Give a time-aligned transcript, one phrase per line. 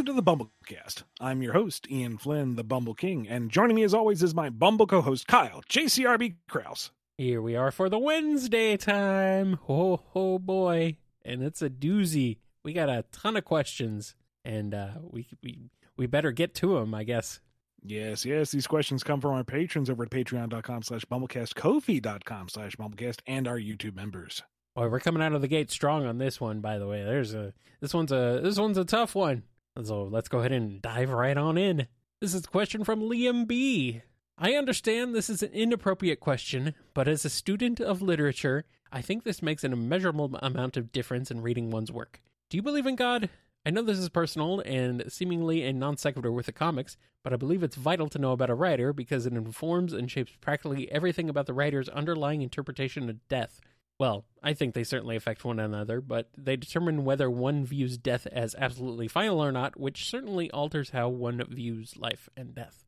[0.00, 1.02] Welcome to the Bumblecast.
[1.20, 4.48] I'm your host, Ian Flynn, the Bumble King, and joining me as always is my
[4.48, 6.90] Bumble co host, Kyle, JCRB Kraus.
[7.18, 9.58] Here we are for the Wednesday time.
[9.68, 10.96] Oh, oh boy.
[11.22, 12.38] And it's a doozy.
[12.64, 15.68] We got a ton of questions, and uh, we, we,
[15.98, 17.40] we better get to them, I guess.
[17.84, 22.74] Yes, yes, these questions come from our patrons over at patreon.com slash bumblecast, kofi.com slash
[22.74, 24.42] bumblecast, and our YouTube members.
[24.74, 27.04] Boy, we're coming out of the gate strong on this one, by the way.
[27.04, 29.42] There's a this one's a this one's a tough one.
[29.82, 31.86] So let's go ahead and dive right on in.
[32.20, 34.02] This is a question from Liam B.
[34.36, 39.22] I understand this is an inappropriate question, but as a student of literature, I think
[39.22, 42.20] this makes an immeasurable amount of difference in reading one's work.
[42.48, 43.30] Do you believe in God?
[43.64, 47.36] I know this is personal and seemingly a non sequitur with the comics, but I
[47.36, 51.28] believe it's vital to know about a writer because it informs and shapes practically everything
[51.28, 53.60] about the writer's underlying interpretation of death.
[54.00, 58.26] Well, I think they certainly affect one another, but they determine whether one views death
[58.32, 62.86] as absolutely final or not, which certainly alters how one views life and death.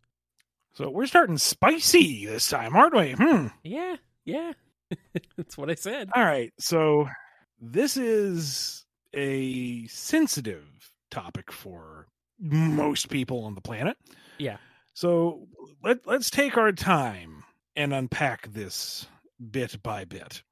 [0.72, 3.12] So we're starting spicy this time, aren't we?
[3.12, 3.48] Hmm.
[3.62, 4.52] Yeah, yeah.
[5.36, 6.08] That's what I said.
[6.16, 6.50] All right.
[6.58, 7.10] So
[7.60, 10.64] this is a sensitive
[11.10, 12.06] topic for
[12.40, 13.98] most people on the planet.
[14.38, 14.56] Yeah.
[14.94, 15.46] So
[15.84, 17.44] let, let's take our time
[17.76, 19.06] and unpack this
[19.50, 20.42] bit by bit.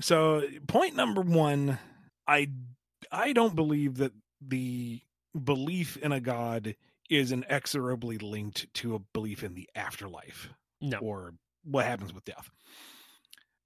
[0.00, 1.78] So point number one,
[2.26, 2.48] I
[3.12, 5.00] I don't believe that the
[5.42, 6.74] belief in a god
[7.10, 10.48] is inexorably linked to a belief in the afterlife
[10.80, 10.98] No.
[10.98, 11.34] or
[11.64, 12.50] what happens with death.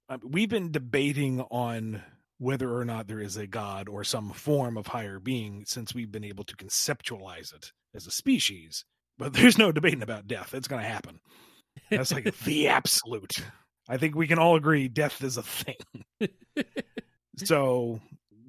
[0.09, 2.01] Uh, we've been debating on
[2.37, 6.11] whether or not there is a god or some form of higher being since we've
[6.11, 8.85] been able to conceptualize it as a species.
[9.17, 10.53] But there's no debating about death.
[10.53, 11.19] It's going to happen.
[11.89, 13.35] That's like the absolute.
[13.89, 15.75] I think we can all agree death is a thing.
[17.37, 17.99] so,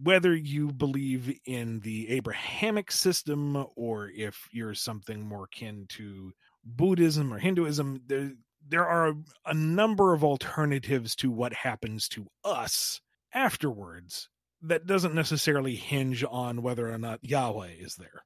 [0.03, 6.33] whether you believe in the Abrahamic system or if you're something more akin to
[6.65, 8.33] Buddhism or Hinduism, there
[8.69, 9.15] there are
[9.47, 13.01] a number of alternatives to what happens to us
[13.33, 14.29] afterwards
[14.63, 18.23] that doesn't necessarily hinge on whether or not Yahweh is there.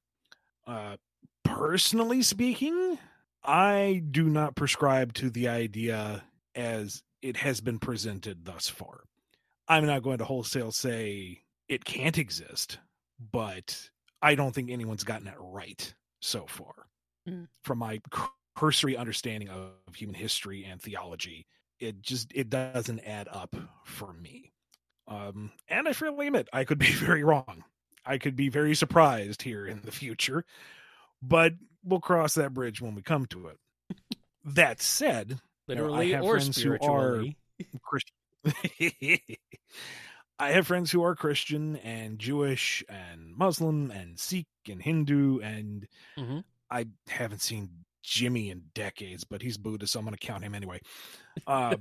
[0.67, 0.97] Uh,
[1.45, 2.99] personally speaking,
[3.45, 6.25] I do not prescribe to the idea
[6.57, 9.01] as it has been presented thus far.
[9.67, 11.41] I'm not going to wholesale say
[11.71, 12.79] it can't exist,
[13.33, 13.89] but
[14.21, 16.75] I don't think anyone's gotten it right so far.
[17.27, 17.49] Mm.
[17.63, 18.03] From my
[18.55, 21.47] cursory understanding of human history and theology,
[21.81, 24.53] it just it doesn't add up for me.
[25.09, 27.65] Um, and I freely admit I could be very wrong.
[28.05, 30.45] I could be very surprised here in the future,
[31.23, 33.59] but we'll cross that bridge when we come to it.
[34.45, 37.37] that said, you know, I Literally have or friends who are spiritually.
[37.83, 39.29] Christian.
[40.39, 45.87] I have friends who are Christian and Jewish and Muslim and Sikh and Hindu, and
[46.19, 46.45] Mhm.
[46.71, 50.55] I haven't seen Jimmy in decades, but he's Buddhist, so I'm going to count him
[50.55, 50.81] anyway.
[51.47, 51.77] Uh,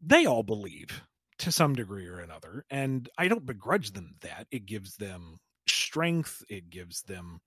[0.00, 1.02] they all believe
[1.38, 4.46] to some degree or another, and I don't begrudge them that.
[4.50, 7.40] It gives them strength, it gives them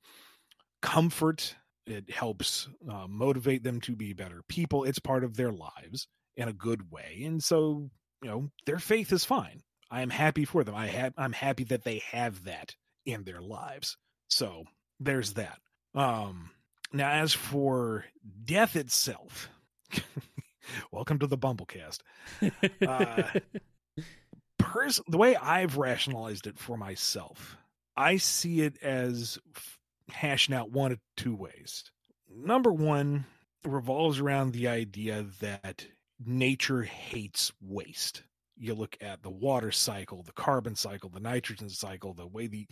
[0.81, 1.55] comfort,
[1.87, 4.83] it helps uh, motivate them to be better people.
[4.83, 7.89] It's part of their lives in a good way, and so
[8.21, 9.61] you know their faith is fine.
[9.89, 10.75] I am happy for them.
[10.75, 13.97] I have I'm happy that they have that in their lives.
[14.27, 14.65] So
[14.99, 15.59] there's that.
[15.95, 16.51] Um
[16.91, 18.05] now as for
[18.43, 19.49] death itself,
[20.91, 21.99] welcome to the Bumblecast.
[22.85, 23.23] Uh,
[24.59, 27.57] Pers- the way I've rationalized it for myself,
[27.95, 29.39] I see it as
[30.09, 31.83] hashing out one of two ways.
[32.29, 33.25] Number one
[33.65, 35.85] revolves around the idea that
[36.23, 38.23] nature hates waste.
[38.55, 42.67] You look at the water cycle, the carbon cycle, the nitrogen cycle, the way the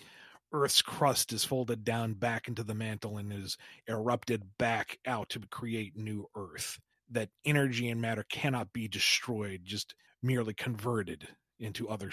[0.51, 3.57] Earth's crust is folded down back into the mantle and is
[3.87, 6.79] erupted back out to create new Earth.
[7.11, 9.93] That energy and matter cannot be destroyed, just
[10.23, 11.27] merely converted
[11.59, 12.11] into other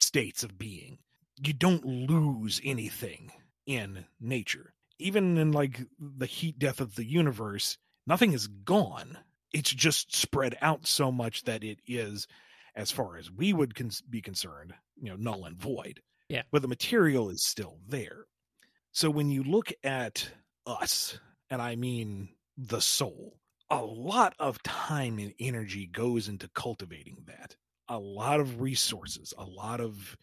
[0.00, 0.98] states of being.
[1.42, 3.32] You don't lose anything
[3.66, 4.74] in nature.
[4.98, 9.18] Even in like the heat death of the universe, nothing is gone.
[9.52, 12.26] It's just spread out so much that it is,
[12.74, 16.00] as far as we would cons- be concerned, you know, null and void.
[16.28, 16.42] Yeah.
[16.50, 18.26] But the material is still there.
[18.92, 20.28] So when you look at
[20.66, 21.18] us,
[21.50, 23.38] and I mean the soul,
[23.70, 27.56] a lot of time and energy goes into cultivating that.
[27.88, 30.16] A lot of resources, a lot of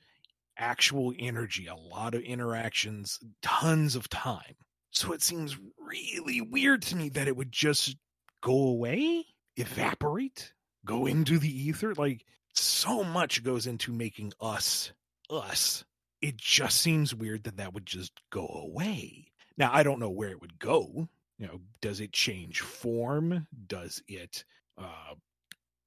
[0.62, 4.56] actual energy, a lot of interactions, tons of time.
[4.92, 7.98] So it seems really weird to me that it would just
[8.42, 9.26] go away,
[9.58, 10.54] evaporate,
[10.86, 11.94] go into the ether.
[11.96, 14.92] Like so much goes into making us
[15.30, 15.84] us.
[16.22, 19.32] It just seems weird that that would just go away.
[19.58, 21.08] Now, I don't know where it would go.
[21.40, 23.48] You know, does it change form?
[23.68, 24.44] Does it
[24.78, 25.16] uh,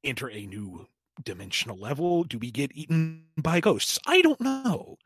[0.02, 0.88] enter a new
[1.22, 2.24] dimensional level?
[2.24, 3.98] Do we get eaten by ghosts?
[4.06, 4.96] I don't know.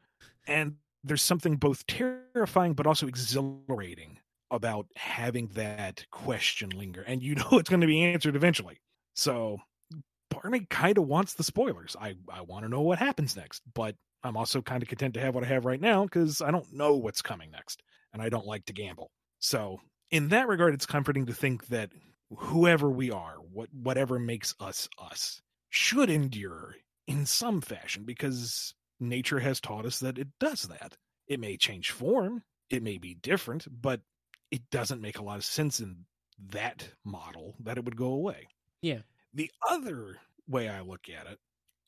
[0.47, 4.19] And there's something both terrifying but also exhilarating
[4.51, 7.03] about having that question linger.
[7.03, 8.81] And you know it's going to be answered eventually.
[9.15, 9.59] So
[10.45, 11.97] me kind of wants the spoilers.
[12.01, 15.21] I, I want to know what happens next, but I'm also kind of content to
[15.21, 17.83] have what I have right now because I don't know what's coming next
[18.13, 19.11] and I don't like to gamble.
[19.39, 19.81] So
[20.11, 21.91] in that regard, it's comforting to think that
[22.37, 26.77] whoever we are, what whatever makes us us, should endure
[27.07, 30.97] in some fashion because nature has taught us that it does that.
[31.27, 34.01] It may change form, it may be different, but
[34.51, 36.05] it doesn't make a lot of sense in
[36.51, 38.49] that model that it would go away.
[38.83, 39.01] Yeah.
[39.35, 40.19] The other
[40.49, 41.39] way I look at it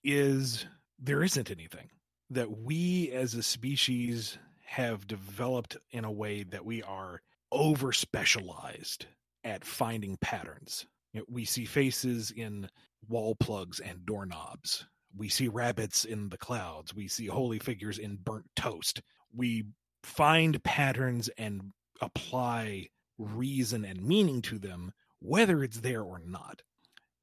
[0.04, 0.66] is
[0.98, 1.88] there isn't anything
[2.30, 9.06] that we as a species have developed in a way that we are over specialized
[9.42, 10.86] at finding patterns.
[11.12, 12.68] You know, we see faces in
[13.08, 14.87] wall plugs and doorknobs.
[15.17, 16.94] We see rabbits in the clouds.
[16.94, 19.02] We see holy figures in burnt toast.
[19.35, 19.64] We
[20.02, 22.88] find patterns and apply
[23.19, 26.62] reason and meaning to them, whether it's there or not.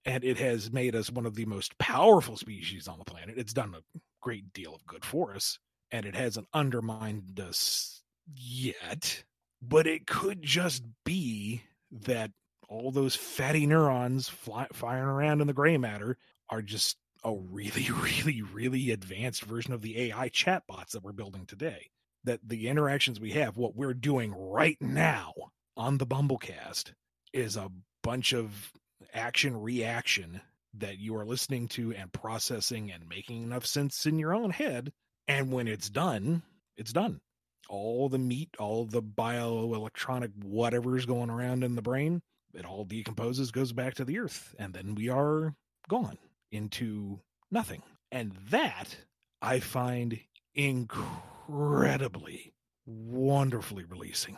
[0.06, 3.38] And it has made us one of the most powerful species on the planet.
[3.38, 5.60] It's done a great deal of good for us,
[5.92, 8.02] and it hasn't undermined us
[8.34, 9.24] yet.
[9.62, 12.32] But it could just be that
[12.68, 16.18] all those fatty neurons fly, firing around in the gray matter
[16.50, 21.46] are just a really, really, really advanced version of the AI chatbots that we're building
[21.46, 21.90] today.
[22.24, 25.34] That the interactions we have, what we're doing right now
[25.78, 26.92] on the Bumblecast,
[27.32, 27.72] is a
[28.04, 28.74] bunch of
[29.14, 30.42] action reaction
[30.74, 34.92] that you are listening to and processing and making enough sense in your own head.
[35.28, 36.44] And when it's done,
[36.76, 37.22] it's done.
[37.70, 42.22] All the meat, all the bioelectronic whatever's going around in the brain,
[42.58, 45.54] it all decomposes, goes back to the earth, and then we are
[45.88, 46.18] gone
[46.52, 47.20] into
[47.52, 47.84] nothing.
[48.12, 48.96] And that
[49.42, 50.20] I find
[50.56, 52.54] incredibly,
[52.86, 54.38] wonderfully releasing.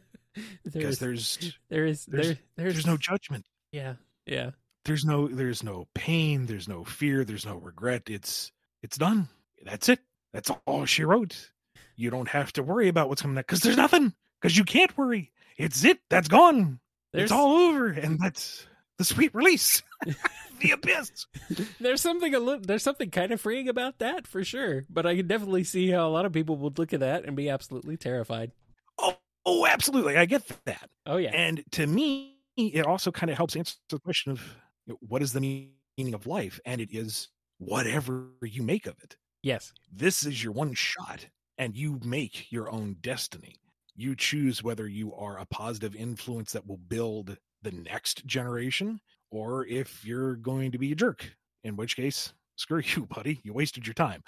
[0.64, 3.46] because there's there is there's, there there's, there's no judgment.
[3.72, 3.96] yeah
[4.26, 4.52] yeah
[4.86, 8.04] There's no there's no pain, there's no fear, there's no regret.
[8.08, 8.52] It's
[8.82, 9.28] it's done.
[9.64, 10.00] That's it.
[10.34, 11.52] That's all she wrote.
[11.96, 14.14] You don't have to worry about what's coming next because there's nothing.
[14.42, 15.32] Because you can't worry.
[15.58, 16.00] It's it.
[16.10, 16.80] That's gone.
[17.16, 18.66] There's it's all over, and that's
[18.98, 19.82] the sweet release.
[20.60, 21.26] the abyss.
[21.80, 25.14] there's something a little there's something kind of freeing about that for sure but i
[25.16, 27.98] can definitely see how a lot of people would look at that and be absolutely
[27.98, 28.52] terrified
[28.98, 30.16] Oh, oh, absolutely.
[30.16, 30.90] I get that.
[31.06, 34.42] oh yeah And to me, it also kind of helps answer the question of
[34.86, 37.28] you know, what is the meaning of life, and it is
[37.58, 39.18] whatever you make of it.
[39.44, 41.26] yes This is your one shot,
[41.58, 43.56] and you make your own destiny.
[43.96, 49.00] You choose whether you are a positive influence that will build the next generation,
[49.32, 51.32] or if you're going to be a jerk,
[51.64, 53.40] in which case, screw you, buddy.
[53.44, 54.24] You wasted your time.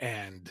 [0.00, 0.50] And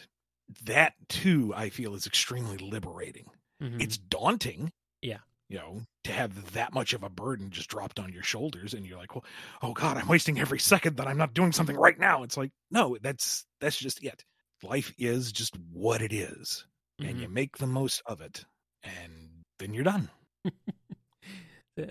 [0.63, 3.25] that, too, I feel is extremely liberating.
[3.61, 3.81] Mhm.
[3.81, 4.71] It's daunting.
[5.01, 5.19] Yeah.
[5.49, 8.85] You know, to have that much of a burden just dropped on your shoulders and
[8.85, 9.25] you're like, well,
[9.61, 12.23] oh God, I'm wasting every second that I'm not doing something right now.
[12.23, 14.23] It's like, no, that's that's just it.
[14.63, 16.65] Life is just what it is.
[16.99, 17.21] And Mhm.
[17.21, 18.45] you make the most of it.
[18.83, 20.09] And then you're done.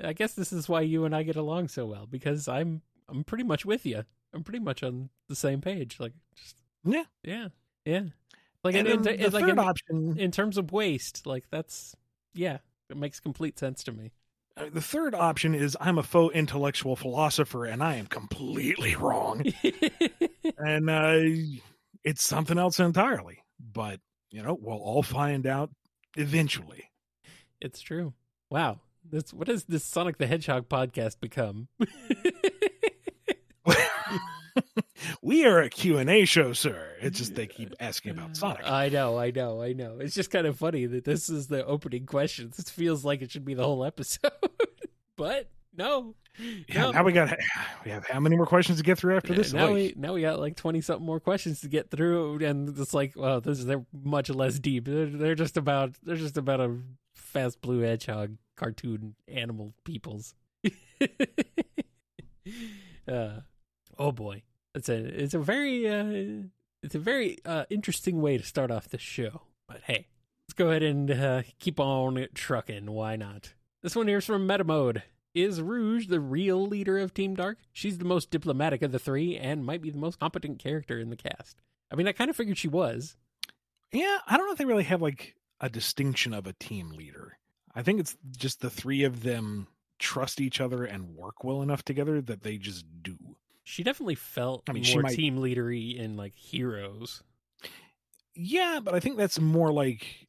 [0.04, 3.24] i guess this is why you and i get along so well because i'm i'm
[3.24, 4.04] pretty much with you
[4.34, 7.04] i'm pretty much on the same page like just Yeah.
[7.24, 7.48] yeah
[7.84, 8.02] yeah
[8.62, 11.96] like and in, in, like in, option in terms of waste like that's
[12.34, 14.12] yeah it makes complete sense to me
[14.56, 19.44] uh, the third option is I'm a faux intellectual philosopher and I am completely wrong.
[20.58, 21.20] and uh,
[22.02, 23.44] it's something else entirely.
[23.60, 25.70] But, you know, we'll all find out
[26.16, 26.90] eventually.
[27.60, 28.14] It's true.
[28.50, 28.80] Wow.
[29.08, 31.68] This what has this Sonic the Hedgehog podcast become?
[35.22, 36.94] we are a Q&A show, sir.
[37.00, 38.66] It's just they keep asking about uh, Sonic.
[38.66, 39.98] I know, I know, I know.
[40.00, 42.52] It's just kind of funny that this is the opening question.
[42.54, 44.32] This feels like it should be the whole episode.
[45.16, 46.14] but no.
[46.38, 46.90] yeah, no.
[46.92, 47.36] now we got
[47.84, 49.52] we have how many more questions to get through after this?
[49.52, 52.94] now we now we got like twenty something more questions to get through, and it's
[52.94, 54.86] like, well, this is they're much less deep.
[54.86, 56.78] They're, they're just about they're just about a
[57.14, 60.34] fast blue hedgehog cartoon animal peoples.
[63.08, 63.40] uh,
[63.98, 64.42] oh boy,
[64.74, 66.44] it's a it's a very uh,
[66.82, 69.42] it's a very uh, interesting way to start off this show.
[69.66, 70.08] But hey,
[70.46, 72.90] let's go ahead and uh, keep on trucking.
[72.90, 73.54] Why not?
[73.82, 75.02] This one here's from Metamode.
[75.34, 77.58] Is Rouge the real leader of Team Dark?
[77.72, 81.10] She's the most diplomatic of the three and might be the most competent character in
[81.10, 81.60] the cast.
[81.90, 83.16] I mean, I kind of figured she was.
[83.92, 87.38] yeah, I don't know if they really have like a distinction of a team leader.
[87.74, 89.68] I think it's just the three of them
[90.00, 93.16] trust each other and work well enough together that they just do.
[93.62, 97.22] She definitely felt I mean, more might- team leadery in like Heroes.
[98.34, 100.26] Yeah, but I think that's more like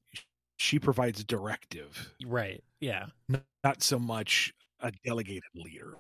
[0.57, 2.63] she provides directive, Right.
[2.79, 3.07] Yeah.
[3.31, 5.93] n- not so much a delegated leader.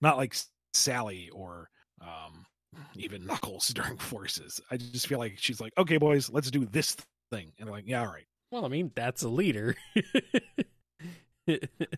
[0.00, 0.34] Not like
[0.72, 1.68] Sally or
[2.00, 2.46] um,
[2.94, 4.60] even Knuckles during Forces.
[4.70, 6.96] I just feel like she's like, okay, boys, let's do this
[7.30, 7.52] thing.
[7.58, 8.26] And they're like, yeah, all right.
[8.50, 9.76] Well, I mean, that's a leader.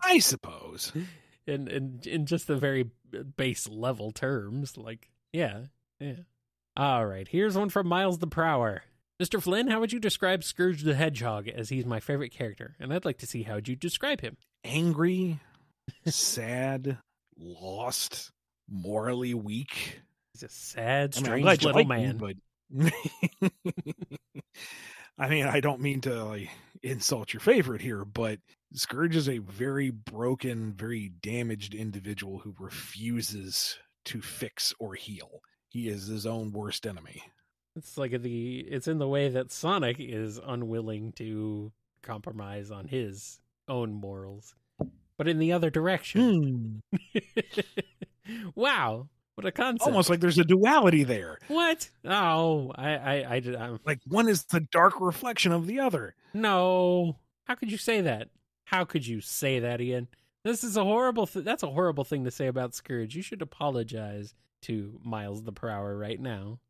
[0.03, 0.93] I suppose.
[1.47, 2.91] in in in just the very
[3.37, 5.67] base level terms, like yeah,
[6.01, 6.15] yeah.
[6.77, 8.83] All right, here's one from Miles the Prower.
[9.21, 9.41] Mr.
[9.43, 12.75] Flynn, how would you describe Scourge the Hedgehog as he's my favorite character?
[12.81, 14.39] And I'd like to see how would you describe him.
[14.65, 15.41] Angry,
[16.07, 16.99] sad,
[17.39, 18.31] lost,
[18.69, 20.01] morally weak.
[20.33, 22.17] He's a sad, I mean, strange you little like man.
[22.19, 22.37] but
[25.19, 26.49] I mean, I don't mean to like
[26.83, 28.39] insult your favorite here, but
[28.73, 35.41] Scourge is a very broken, very damaged individual who refuses to fix or heal.
[35.69, 37.23] He is his own worst enemy.
[37.77, 43.41] It's like the it's in the way that Sonic is unwilling to compromise on his
[43.69, 44.55] own morals,
[45.21, 46.83] but in the other direction.
[47.15, 47.21] Hmm.
[48.55, 49.87] wow, what a concept!
[49.87, 51.39] Almost like there's a duality there.
[51.49, 51.91] What?
[52.07, 53.35] Oh, I, I.
[53.35, 56.15] I'm, um, Like one is the dark reflection of the other.
[56.33, 57.19] no.
[57.45, 58.29] How could you say that?
[58.65, 60.09] How could you say that, Ian?
[60.43, 61.27] This is a horrible.
[61.27, 63.15] Th- that's a horrible thing to say about Scourge.
[63.15, 66.61] You should apologize to Miles the Prower right now.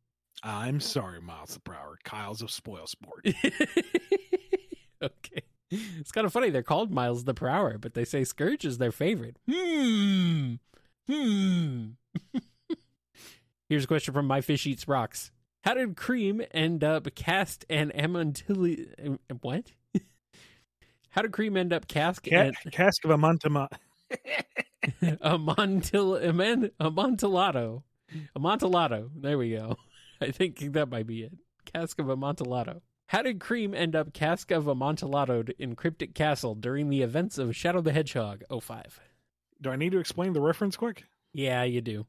[0.43, 1.97] I'm sorry, Miles the Prower.
[2.03, 3.27] Kyle's a spoil sport.
[5.01, 5.43] okay.
[5.99, 6.49] It's kind of funny.
[6.49, 9.37] They're called Miles the per hour, but they say Scourge is their favorite.
[9.49, 10.55] Hmm.
[11.07, 11.91] Hmm.
[13.69, 15.31] Here's a question from My Fish Eats Rocks.
[15.63, 19.17] How did Cream end up cast and Amontili...
[19.41, 19.71] What?
[21.09, 23.69] How did Cream end up cast Ca- and cask of Amontama.
[25.01, 26.73] Amontil...
[26.81, 27.83] Amontillado?
[28.35, 29.11] Amontillado.
[29.15, 29.77] There we go.
[30.19, 31.33] I think that might be it.
[31.65, 32.81] Cask of Amontillado.
[33.11, 37.53] How did Cream end up Cask of Amontillado in Cryptic Castle during the events of
[37.53, 39.01] Shadow the Hedgehog 05?
[39.61, 41.03] Do I need to explain the reference quick?
[41.33, 42.05] Yeah, you do.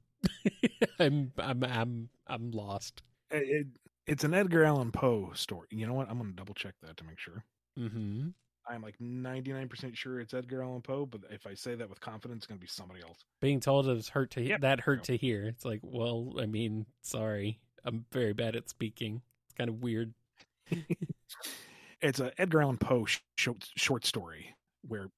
[1.01, 3.03] I'm I'm I'm I'm lost.
[3.33, 3.67] It, it-
[4.07, 5.67] it's an Edgar Allan Poe story.
[5.71, 6.09] You know what?
[6.09, 7.45] I'm going to double check that to make sure.
[7.79, 8.29] Mm-hmm.
[8.69, 12.39] I'm like 99% sure it's Edgar Allan Poe, but if I say that with confidence,
[12.39, 13.19] it's going to be somebody else.
[13.41, 14.61] Being told it's hurt to Yep.
[14.63, 15.45] that hurt to hear.
[15.47, 19.23] It's like, well, I mean, sorry, I'm very bad at speaking.
[19.47, 20.13] It's kind of weird.
[22.00, 25.09] It's a Edgar Allan Poe sh- short, short story where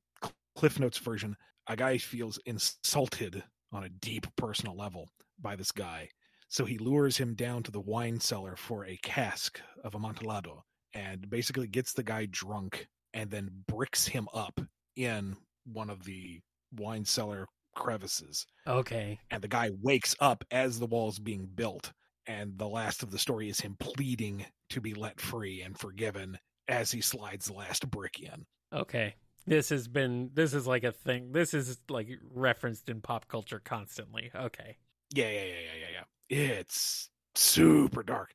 [0.55, 3.43] Cliff Notes version, a guy feels insulted
[3.73, 5.09] on a deep personal level
[5.41, 6.09] by this guy.
[6.49, 11.29] So he lures him down to the wine cellar for a cask of Amontillado and
[11.29, 14.61] basically gets the guy drunk and then bricks him up
[14.97, 16.41] in one of the
[16.77, 18.47] wine cellar crevices.
[18.67, 19.19] Okay.
[19.31, 21.93] And the guy wakes up as the wall's being built.
[22.27, 26.39] And the last of the story is him pleading to be let free and forgiven
[26.69, 28.47] as he slides the last brick in.
[28.73, 29.15] Okay.
[29.47, 31.33] This has been this is like a thing.
[31.33, 34.31] This is like referenced in pop culture constantly.
[34.35, 34.77] Okay.
[35.13, 36.39] Yeah, yeah, yeah, yeah, yeah, yeah.
[36.59, 38.33] It's super dark.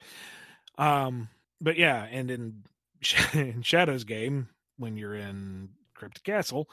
[0.78, 1.30] Um,
[1.60, 2.64] but yeah, and in,
[3.34, 6.70] in Shadow's game, when you're in Cryptic Castle,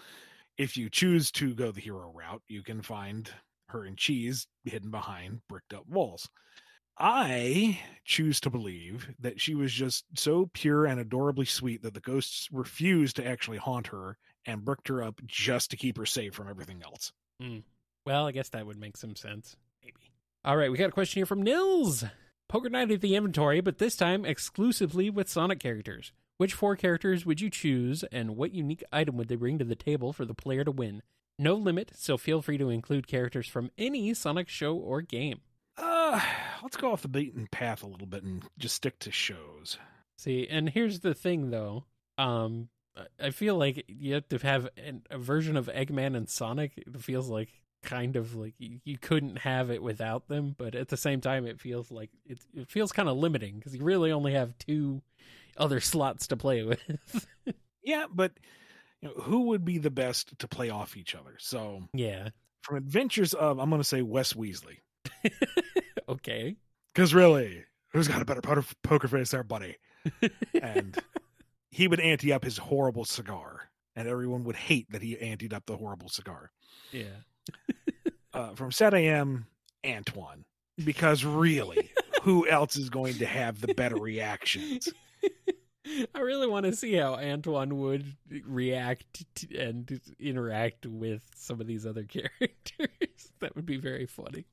[0.58, 3.30] if you choose to go the hero route, you can find
[3.68, 6.28] her and Cheese hidden behind bricked up walls.
[6.98, 12.00] I choose to believe that she was just so pure and adorably sweet that the
[12.00, 16.34] ghosts refused to actually haunt her and bricked her up just to keep her safe
[16.34, 17.12] from everything else.
[17.42, 17.64] Mm.
[18.06, 19.56] Well, I guess that would make some sense.
[19.82, 20.10] Maybe.
[20.44, 22.04] All right, we got a question here from Nils.
[22.48, 26.12] Poker night at the inventory, but this time exclusively with Sonic characters.
[26.38, 29.74] Which four characters would you choose, and what unique item would they bring to the
[29.74, 31.02] table for the player to win?
[31.38, 35.40] No limit, so feel free to include characters from any Sonic show or game.
[36.12, 36.20] Uh,
[36.62, 39.78] let's go off the beaten path a little bit and just stick to shows.
[40.18, 41.84] See, and here's the thing, though.
[42.16, 42.68] Um,
[43.20, 46.72] I feel like you have to have an, a version of Eggman and Sonic.
[46.76, 47.48] It feels like
[47.82, 51.46] kind of like you, you couldn't have it without them, but at the same time,
[51.46, 55.02] it feels like it, it feels kind of limiting because you really only have two
[55.56, 56.80] other slots to play with.
[57.86, 58.32] Yeah, but
[59.00, 61.36] you know, who would be the best to play off each other?
[61.38, 62.30] So, yeah.
[62.62, 64.78] from Adventures of, I'm going to say Wes Weasley.
[66.08, 66.56] okay.
[66.94, 68.40] Because really, who's got a better
[68.82, 69.76] poker, face there, buddy?
[70.60, 70.98] And
[71.70, 75.66] he would ante up his horrible cigar, and everyone would hate that he anteed up
[75.66, 76.50] the horrible cigar.
[76.92, 77.04] Yeah.
[78.32, 79.46] Uh, from Sat AM,
[79.86, 80.44] Antoine.
[80.84, 81.90] Because really,
[82.22, 84.88] who else is going to have the better reactions?
[86.14, 88.04] I really want to see how Antoine would
[88.44, 93.30] react to, and interact with some of these other characters.
[93.40, 94.46] that would be very funny.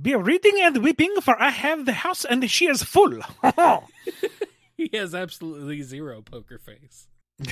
[0.00, 3.20] Be reading and weeping, for I have the house and she is full.
[4.76, 7.08] he has absolutely zero poker face.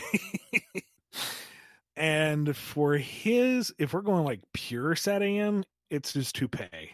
[1.97, 6.93] and for his, if we're going like pure Sat AM, it's his toupee.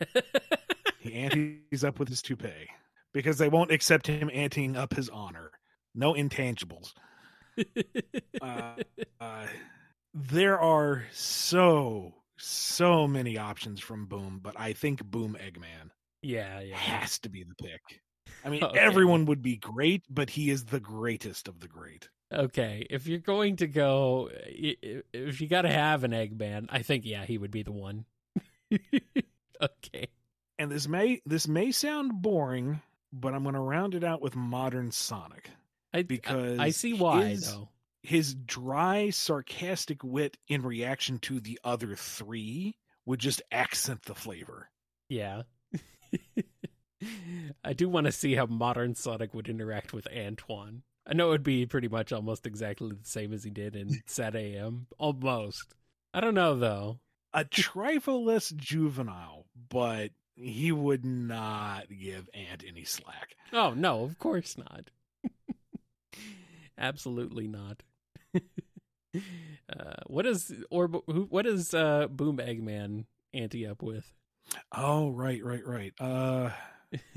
[0.98, 2.68] he antes up with his toupee
[3.12, 5.52] because they won't accept him anteing up his honor.
[5.94, 6.92] No intangibles.
[8.40, 8.74] uh,
[9.20, 9.46] uh,
[10.14, 15.90] there are so so many options from Boom, but I think Boom Eggman,
[16.22, 18.02] yeah, yeah, has to be the pick.
[18.44, 18.78] I mean, okay.
[18.78, 22.08] everyone would be great, but he is the greatest of the great.
[22.32, 27.04] Okay, if you're going to go, if you got to have an Eggman, I think
[27.04, 28.06] yeah, he would be the one.
[28.72, 30.08] okay.
[30.58, 32.80] And this may this may sound boring,
[33.12, 35.50] but I'm going to round it out with modern Sonic.
[35.92, 37.68] I, because I, I see why his, though.
[38.02, 44.70] His dry, sarcastic wit in reaction to the other three would just accent the flavor.
[45.08, 45.42] Yeah.
[47.64, 50.82] I do want to see how modern Sonic would interact with Antoine.
[51.06, 54.02] I know it would be pretty much almost exactly the same as he did in
[54.06, 54.86] Sat AM.
[54.98, 55.74] Almost.
[56.14, 57.00] I don't know though.
[57.34, 63.36] A trifle less juvenile, but he would not give Ant any slack.
[63.52, 64.90] Oh no, of course not.
[66.78, 67.82] Absolutely not.
[68.34, 71.26] Uh, what is or who?
[71.28, 74.12] What is uh, Boom Eggman ante up with?
[74.72, 75.92] Oh right, right, right.
[76.00, 76.50] Uh,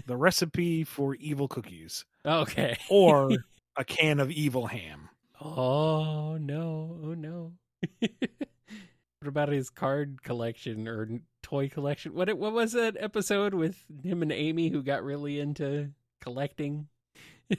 [0.06, 2.06] the recipe for evil cookies.
[2.26, 2.78] Okay.
[2.90, 3.32] or
[3.76, 5.10] a can of evil ham.
[5.42, 7.00] Oh no!
[7.04, 7.54] Oh no!
[8.00, 11.10] what about his card collection or
[11.44, 12.14] toy collection?
[12.14, 16.88] What what was that episode with him and Amy who got really into collecting?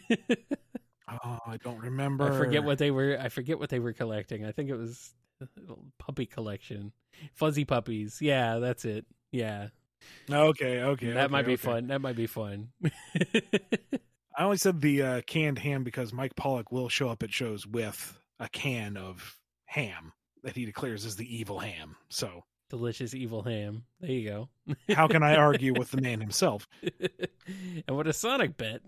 [1.09, 2.33] oh, I don't remember.
[2.33, 3.19] I forget what they were.
[3.21, 4.45] I forget what they were collecting.
[4.45, 5.15] I think it was
[5.99, 6.93] puppy collection,
[7.35, 8.21] fuzzy puppies.
[8.21, 9.07] Yeah, that's it.
[9.31, 9.69] Yeah.
[10.31, 10.83] Okay.
[10.83, 11.13] Okay.
[11.13, 11.63] That okay, might be okay.
[11.63, 11.87] fun.
[11.89, 12.69] That might be fun.
[14.39, 17.67] I only said the uh, canned ham because Mike Pollock will show up at shows
[17.67, 21.97] with a can of ham that he declares is the evil ham.
[22.11, 23.85] So delicious evil ham.
[24.01, 24.49] There you go.
[24.95, 26.69] how can I argue with the man himself?
[27.87, 28.83] and what a Sonic bet.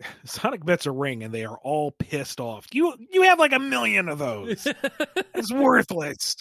[0.24, 2.66] Sonic bets a ring and they are all pissed off.
[2.72, 4.66] You you have like a million of those.
[5.34, 6.36] it's worthless.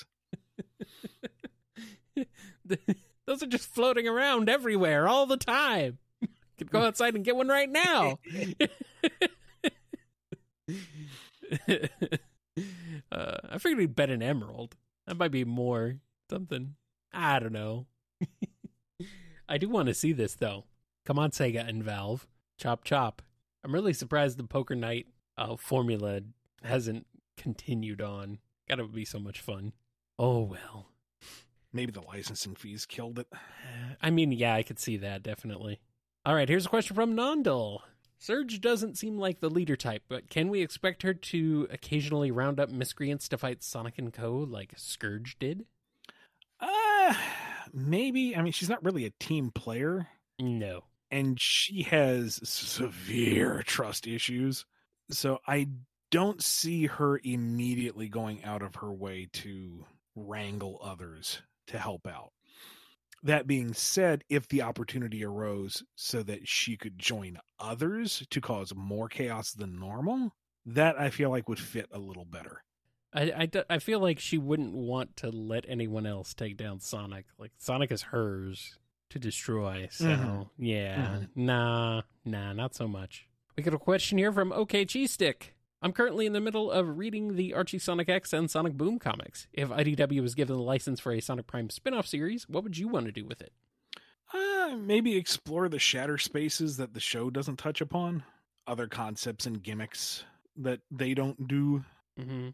[3.26, 6.00] those are just floating around everywhere all the time.
[6.58, 8.18] Could go outside and get one right now.
[13.12, 14.78] uh, I figured we'd bet an emerald.
[15.06, 15.98] That might be more
[16.30, 16.76] something.
[17.12, 17.88] I don't know.
[19.48, 20.64] I do want to see this though.
[21.06, 22.26] Come on, Sega and Valve.
[22.58, 23.22] Chop chop.
[23.66, 25.08] I'm really surprised the Poker Night
[25.40, 26.22] uh, formula
[26.64, 28.38] hasn't continued on.
[28.70, 29.74] Gotta be so much fun.
[30.20, 30.90] Oh well.
[31.74, 33.28] Maybe the licensing fees killed it.
[34.04, 35.80] I mean, yeah, I could see that definitely.
[36.28, 37.80] All right, here's a question from Nondal.
[38.20, 42.60] Surge doesn't seem like the leader type, but can we expect her to occasionally round
[42.60, 44.46] up miscreants to fight Sonic and Co.
[44.48, 45.66] like Scourge did?
[46.60, 47.16] Uh,
[47.74, 48.36] maybe.
[48.36, 50.08] I mean, she's not really a team player.
[50.40, 50.84] No.
[51.12, 54.66] And she has severe trust issues.
[55.10, 55.68] So I
[56.12, 62.32] don't see her immediately going out of her way to wrangle others to help out.
[63.24, 68.74] That being said, if the opportunity arose so that she could join others to cause
[68.76, 70.32] more chaos than normal,
[70.66, 72.64] that I feel like would fit a little better.
[73.14, 77.26] I, I, I feel like she wouldn't want to let anyone else take down Sonic.
[77.40, 78.78] Like Sonic is hers
[79.10, 79.88] to destroy.
[79.92, 80.64] So mm-hmm.
[80.64, 81.46] yeah, mm-hmm.
[81.46, 83.28] nah, nah, not so much.
[83.56, 85.56] We got a question here from OK Cheese Stick.
[85.82, 89.48] I'm currently in the middle of reading the Archie Sonic X and Sonic Boom comics.
[89.54, 92.88] If IDW was given the license for a Sonic Prime spin-off series, what would you
[92.88, 93.54] want to do with it?
[94.34, 98.24] Uh, maybe explore the shatter spaces that the show doesn't touch upon,
[98.66, 100.24] other concepts and gimmicks
[100.58, 101.84] that they don't do.
[102.20, 102.50] Mm-hmm.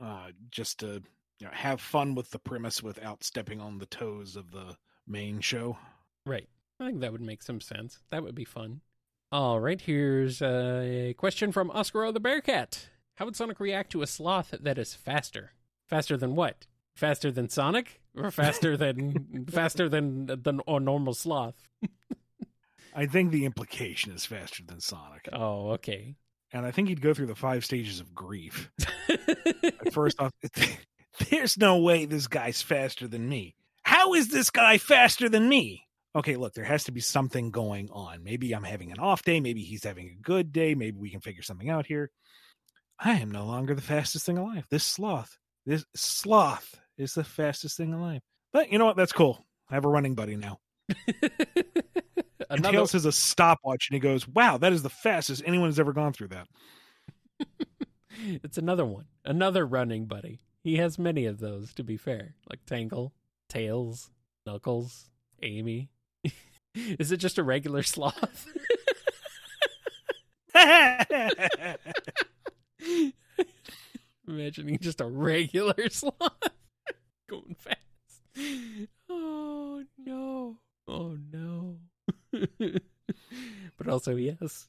[0.00, 1.02] Uh, just to
[1.38, 5.40] you know, have fun with the premise without stepping on the toes of the main
[5.40, 5.76] show.
[6.26, 6.48] Right.
[6.80, 8.00] I think that would make some sense.
[8.10, 8.82] That would be fun.
[9.32, 12.88] All right, here's a question from Oscar the Bearcat.
[13.16, 15.52] How would Sonic react to a sloth that is faster?
[15.88, 16.66] Faster than what?
[16.94, 21.68] Faster than Sonic, or faster than faster than than a normal sloth?
[22.94, 25.28] I think the implication is faster than Sonic.
[25.32, 26.14] Oh, okay.
[26.52, 28.70] And I think he'd go through the five stages of grief.
[29.92, 30.32] First off,
[31.30, 33.56] there's no way this guy's faster than me.
[33.82, 35.85] How is this guy faster than me?
[36.16, 38.24] Okay, look, there has to be something going on.
[38.24, 39.40] Maybe I'm having an off day.
[39.40, 40.74] Maybe he's having a good day.
[40.74, 42.10] Maybe we can figure something out here.
[42.98, 44.66] I am no longer the fastest thing alive.
[44.70, 48.22] This sloth, this sloth is the fastest thing alive.
[48.52, 48.96] But you know what?
[48.96, 49.44] That's cool.
[49.70, 50.58] I have a running buddy now.
[52.48, 55.68] And Another, Tails has a stopwatch and he goes, Wow, that is the fastest anyone
[55.68, 56.46] has ever gone through that.
[58.20, 59.06] it's another one.
[59.24, 60.40] Another running buddy.
[60.62, 62.34] He has many of those, to be fair.
[62.48, 63.12] Like Tangle,
[63.48, 64.10] Tails,
[64.46, 65.10] Knuckles,
[65.42, 65.90] Amy.
[66.98, 68.46] Is it just a regular sloth?
[74.28, 76.50] Imagining just a regular sloth
[77.28, 77.78] going fast.
[79.08, 80.58] Oh no.
[80.86, 81.78] Oh no.
[83.78, 84.68] but also, yes.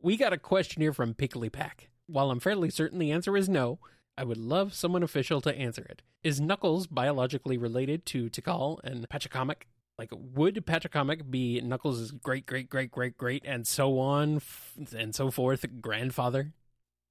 [0.00, 1.90] We got a question here from Pickly Pack.
[2.06, 3.78] While I'm fairly certain the answer is no,
[4.16, 6.02] I would love someone official to answer it.
[6.22, 9.64] Is Knuckles biologically related to Tikal and Pachacamac?
[9.98, 15.14] Like, would Pachacamac be Knuckles' great, great, great, great, great, and so on f- and
[15.14, 16.52] so forth grandfather?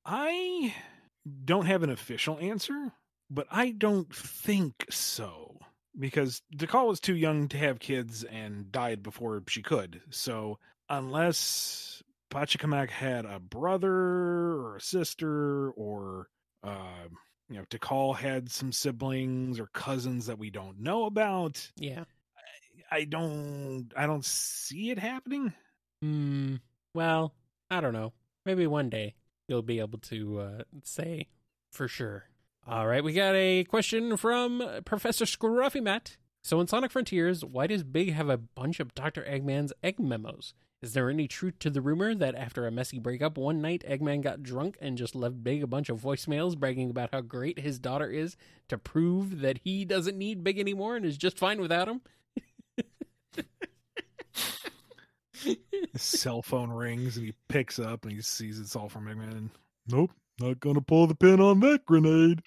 [0.05, 0.75] I
[1.45, 2.91] don't have an official answer,
[3.29, 5.59] but I don't think so.
[5.97, 10.01] Because Tikal was too young to have kids and died before she could.
[10.09, 16.27] So unless Pachacamac had a brother or a sister or
[16.63, 17.07] uh,
[17.49, 21.71] you know, Tikal had some siblings or cousins that we don't know about.
[21.77, 22.05] Yeah.
[22.91, 25.53] I don't I don't see it happening.
[26.01, 26.55] Hmm.
[26.93, 27.33] Well,
[27.69, 28.13] I don't know.
[28.45, 29.15] Maybe one day
[29.47, 31.27] you'll be able to uh, say
[31.71, 32.25] for sure.
[32.67, 36.17] All right, we got a question from Professor Scruffy Matt.
[36.43, 39.23] So in Sonic Frontiers, why does Big have a bunch of Dr.
[39.23, 40.53] Eggman's egg memos?
[40.81, 44.21] Is there any truth to the rumor that after a messy breakup, one night Eggman
[44.21, 47.79] got drunk and just left Big a bunch of voicemails bragging about how great his
[47.79, 51.87] daughter is to prove that he doesn't need Big anymore and is just fine without
[51.87, 52.01] him?
[55.33, 59.49] His cell phone rings and he picks up and he sees it's all from Eggman.
[59.87, 62.41] Nope, not gonna pull the pin on that grenade.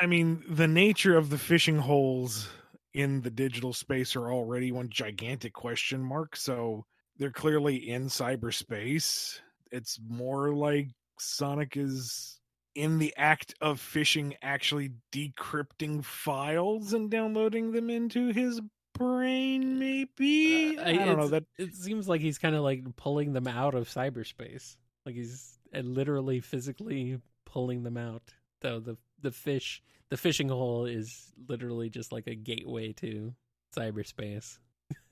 [0.00, 2.48] I mean, the nature of the fishing holes
[2.94, 6.36] in the digital space are already one gigantic question mark.
[6.36, 6.86] So
[7.18, 9.40] they're clearly in cyberspace.
[9.70, 12.39] It's more like Sonic is
[12.74, 18.60] in the act of fishing, actually decrypting files and downloading them into his
[18.94, 20.78] brain, maybe?
[20.78, 23.74] Uh, I don't know that It seems like he's kind of like pulling them out
[23.74, 24.76] of cyberspace.
[25.06, 28.22] Like he's uh, literally physically pulling them out.
[28.60, 33.34] Though the the fish the fishing hole is literally just like a gateway to
[33.76, 34.58] cyberspace.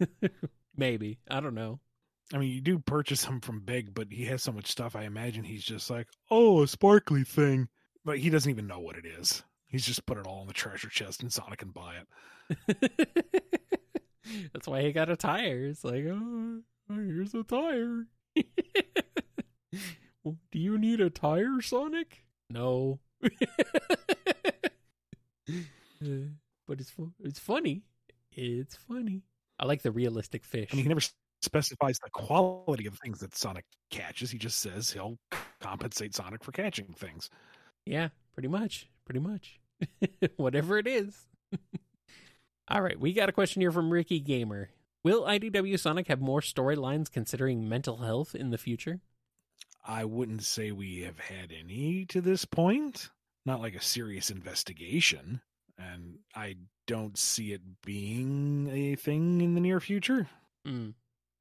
[0.77, 1.19] Maybe.
[1.31, 1.81] I don't know.
[2.33, 4.95] I mean, you do purchase him from Big, but he has so much stuff.
[4.95, 7.69] I imagine he's just like, oh, a sparkly thing,
[8.05, 9.43] but he doesn't even know what it is.
[9.67, 13.19] He's just put it all in the treasure chest, and Sonic can buy it.
[14.53, 15.65] That's why he got a tire.
[15.67, 16.61] It's like, oh,
[16.91, 18.07] here's a tire.
[20.25, 22.25] Well, Do you need a tire, Sonic?
[22.51, 23.01] No.
[26.01, 26.29] Uh,
[26.67, 26.93] but it's
[27.25, 27.83] it's funny.
[28.31, 29.23] It's funny.
[29.59, 30.69] I like the realistic fish.
[30.71, 31.01] I mean, he never
[31.43, 34.31] specifies the quality of things that Sonic catches.
[34.31, 35.19] He just says he'll
[35.61, 37.31] compensate Sonic for catching things.
[37.87, 38.89] Yeah, pretty much.
[39.05, 39.61] Pretty much.
[40.37, 41.27] Whatever it is.
[42.69, 44.69] All right, we got a question here from Ricky Gamer.
[45.03, 49.01] Will IDW Sonic have more storylines considering mental health in the future?
[49.87, 53.09] I wouldn't say we have had any to this point.
[53.47, 55.41] Not like a serious investigation.
[55.79, 60.29] And I don't see it being a thing in the near future.
[60.67, 60.91] Hmm.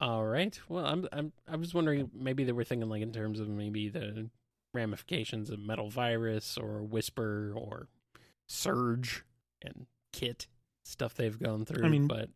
[0.00, 0.58] All right.
[0.68, 3.88] Well, I'm I'm I was wondering maybe they were thinking like in terms of maybe
[3.88, 4.30] the
[4.72, 7.88] ramifications of Metal Virus or Whisper or
[8.46, 9.24] Surge
[9.62, 10.46] and Kit
[10.84, 11.84] stuff they've gone through.
[11.84, 12.30] I mean, but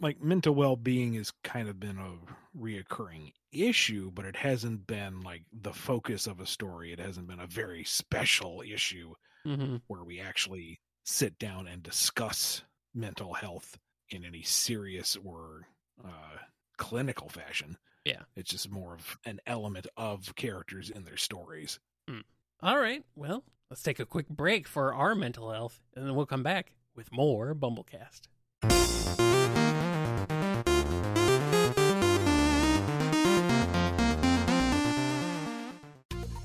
[0.00, 5.42] like mental well-being has kind of been a reoccurring issue but it hasn't been like
[5.52, 9.12] the focus of a story it hasn't been a very special issue
[9.46, 9.80] mhm.
[9.88, 12.62] where we actually sit down and discuss
[12.94, 13.78] mental health
[14.10, 15.66] in any serious or
[16.04, 16.38] uh,
[16.80, 18.22] clinical fashion Yeah.
[18.34, 22.22] it's just more of an element of characters in their stories mm.
[22.62, 23.02] All right.
[23.16, 26.72] Well, let's take a quick break for our mental health, and then we'll come back
[26.94, 28.28] with more Bumblecast.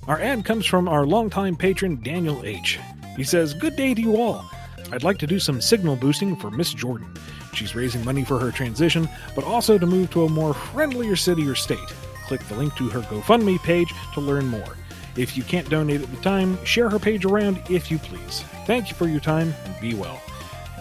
[0.08, 2.80] Our ad comes from our longtime patron, Daniel H.
[3.18, 4.46] He says, Good day to you all.
[4.92, 7.12] I'd like to do some signal boosting for Miss Jordan.
[7.56, 11.48] She's raising money for her transition, but also to move to a more friendlier city
[11.48, 11.80] or state.
[12.28, 14.78] Click the link to her GoFundMe page to learn more.
[15.16, 18.44] If you can't donate at the time, share her page around if you please.
[18.66, 20.20] Thank you for your time and be well.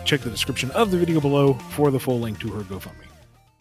[0.04, 3.06] check the description of the video below for the full link to her GoFundMe.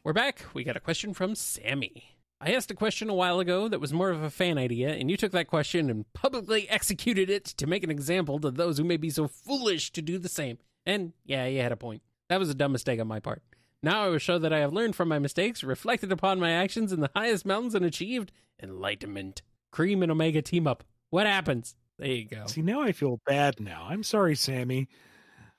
[0.03, 0.45] We're back.
[0.53, 2.17] We got a question from Sammy.
[2.41, 5.09] I asked a question a while ago that was more of a fan idea, and
[5.09, 8.83] you took that question and publicly executed it to make an example to those who
[8.83, 10.57] may be so foolish to do the same.
[10.85, 12.01] And yeah, you had a point.
[12.29, 13.41] That was a dumb mistake on my part.
[13.81, 16.93] Now I will show that I have learned from my mistakes, reflected upon my actions
[16.93, 18.31] in the highest mountains, and achieved
[18.61, 19.41] enlightenment.
[19.71, 20.83] Cream and Omega team up.
[21.09, 21.75] What happens?
[21.99, 22.45] There you go.
[22.47, 23.87] See, now I feel bad now.
[23.89, 24.87] I'm sorry, Sammy.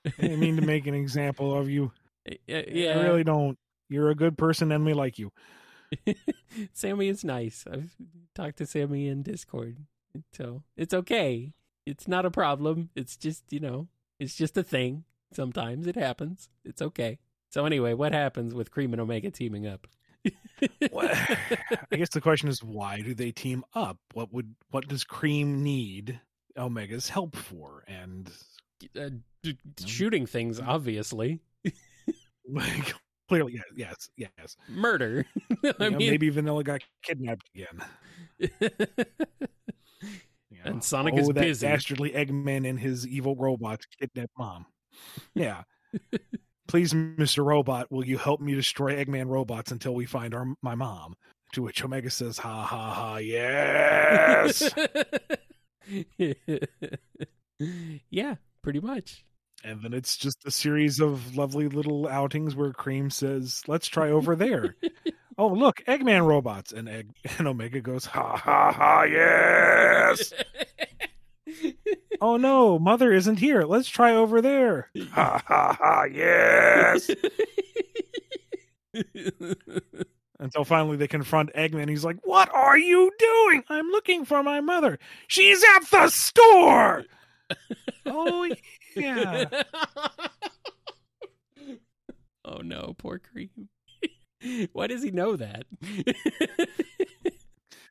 [0.05, 1.91] I didn't mean to make an example of you.
[2.47, 3.57] Yeah, I really don't.
[3.89, 5.31] You're a good person and we like you.
[6.73, 7.65] Sammy is nice.
[7.71, 7.95] I've
[8.33, 9.77] talked to Sammy in Discord.
[10.33, 11.53] So it's okay.
[11.85, 12.89] It's not a problem.
[12.95, 13.87] It's just, you know,
[14.19, 15.03] it's just a thing.
[15.33, 16.49] Sometimes it happens.
[16.63, 17.19] It's okay.
[17.49, 19.87] So anyway, what happens with Cream and Omega teaming up?
[20.93, 23.97] I guess the question is why do they team up?
[24.13, 26.19] What would what does Cream need
[26.57, 27.83] Omega's help for?
[27.87, 28.31] And
[28.99, 29.09] Uh,
[29.43, 31.39] d- shooting things, obviously.
[32.49, 32.93] like,
[33.29, 34.57] clearly, yes, yes, yes.
[34.67, 35.25] Murder.
[35.51, 38.49] I You know, mean, maybe Vanilla got kidnapped again.
[40.49, 40.83] you And.
[40.83, 41.67] Sonic oh, is that busy.
[41.67, 44.65] dastardly Eggman and his evil robots kidnapped mom.
[45.33, 45.63] Yeah.
[46.67, 47.45] Please, Mr.
[47.45, 51.15] Robot, will you help me destroy Eggman robots until we find our my mom?
[51.53, 53.17] To which Omega says, "Ha ha ha!
[53.17, 54.69] Yes."
[58.09, 59.23] yeah, pretty much.
[59.63, 64.09] and then it's just a series of lovely little outings where Cream says, "Let's try
[64.09, 64.75] over there."
[65.37, 69.03] oh, look, Eggman robots, and Egg and Omega goes, "Ha ha ha!
[69.03, 70.33] Yes."
[72.21, 73.63] oh no, Mother isn't here.
[73.63, 74.89] Let's try over there.
[75.11, 76.03] Ha ha ha!
[76.05, 77.09] Yes.
[80.39, 81.89] Until finally they confront Eggman.
[81.89, 83.63] He's like, What are you doing?
[83.69, 84.99] I'm looking for my mother.
[85.27, 87.05] She's at the store.
[88.05, 88.49] oh,
[88.95, 89.45] yeah.
[92.43, 93.69] oh no, poor Cream.
[94.73, 95.65] Why does he know that?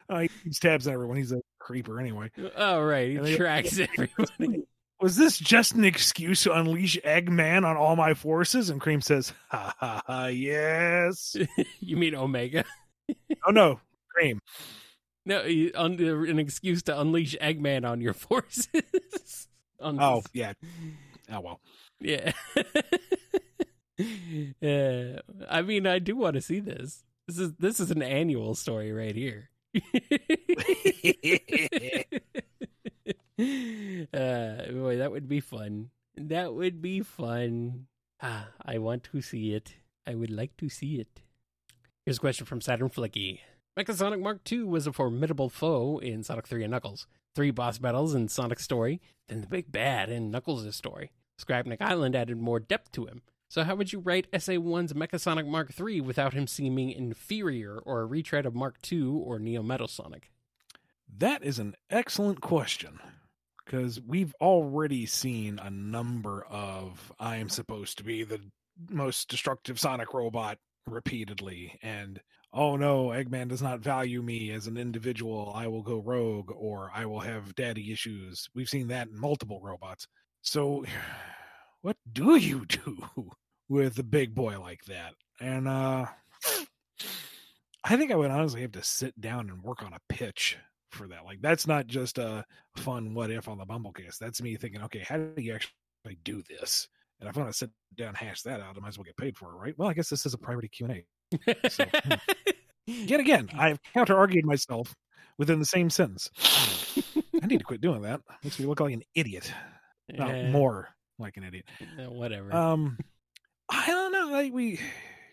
[0.09, 1.17] Uh, he keeps tabs everyone.
[1.17, 2.31] He's a creeper anyway.
[2.57, 4.65] oh right, he they- tracks everybody.
[5.01, 8.71] Was this just an excuse to unleash Eggman on all my forces?
[8.71, 11.37] And Cream says, Ha ha ha, yes.
[11.81, 12.65] you mean Omega?
[13.47, 13.81] oh, no,
[14.15, 14.41] Cream.
[15.27, 15.41] No,
[15.75, 18.69] un- an excuse to unleash Eggman on your forces.
[19.81, 20.53] On Oh, this- yeah.
[21.31, 21.61] Oh, well.
[22.01, 22.33] yeah.
[24.63, 27.03] uh, I mean, I do want to see this.
[27.27, 29.51] This is this is an annual story right here.
[34.15, 35.91] uh, boy, that would be fun.
[36.17, 37.87] That would be fun.
[38.23, 39.75] Ah, I want to see it.
[40.07, 41.23] I would like to see it.
[42.05, 43.41] Here's a question from Saturn Flicky.
[43.79, 47.07] Mechasonic Mark II was a formidable foe in Sonic 3 and Knuckles.
[47.35, 51.11] Three boss battles in Sonic's story, then the big bad in Knuckles' story.
[51.41, 53.23] Scrapnik Island added more depth to him.
[53.49, 58.07] So how would you write SA1's Mechasonic Mark III without him seeming inferior or a
[58.07, 60.31] retread of Mark II or Neo Metal Sonic?
[61.19, 62.99] That is an excellent question
[63.65, 68.41] because we've already seen a number of I am supposed to be the
[68.91, 72.21] most destructive Sonic robot repeatedly, and
[72.53, 75.53] oh no, Eggman does not value me as an individual.
[75.55, 78.49] I will go rogue or I will have daddy issues.
[78.55, 80.07] We've seen that in multiple robots.
[80.43, 80.85] So,
[81.85, 83.31] what do you do
[83.69, 85.13] with a big boy like that?
[85.39, 86.07] And, uh,
[87.85, 90.57] I think I would honestly have to sit down and work on a pitch
[90.91, 91.27] for that.
[91.27, 92.43] Like that's not just a
[92.77, 94.17] fun what if on the Bumblecast.
[94.19, 96.89] That's me thinking, okay, how do you actually do this?
[97.21, 99.05] And if I want to sit down and hash that out, I might as well
[99.05, 99.75] get paid for it, right?
[99.77, 101.05] Well, I guess this is a priority Q and
[101.45, 101.71] A.
[101.71, 102.15] So, hmm.
[102.87, 104.95] Yet again, I've counter argued myself
[105.37, 106.31] within the same sentence.
[107.43, 108.23] I need to quit doing that.
[108.43, 109.53] Makes me look like an idiot.
[110.11, 111.67] Not Eh, more like an idiot.
[111.99, 112.53] eh, whatever.
[112.55, 112.99] Um,
[113.69, 114.29] I don't know.
[114.33, 114.81] Like we,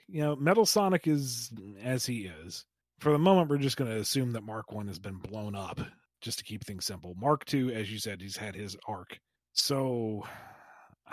[0.07, 1.51] you know, Metal Sonic is
[1.83, 2.65] as he is.
[2.99, 5.79] For the moment, we're just going to assume that Mark One has been blown up,
[6.21, 7.15] just to keep things simple.
[7.19, 9.19] Mark Two, as you said, he's had his arc.
[9.53, 10.23] So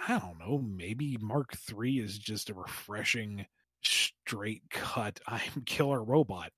[0.07, 0.59] I don't know.
[0.59, 3.47] Maybe Mark Three is just a refreshing,
[3.83, 5.19] straight cut.
[5.27, 6.53] I'm killer robot.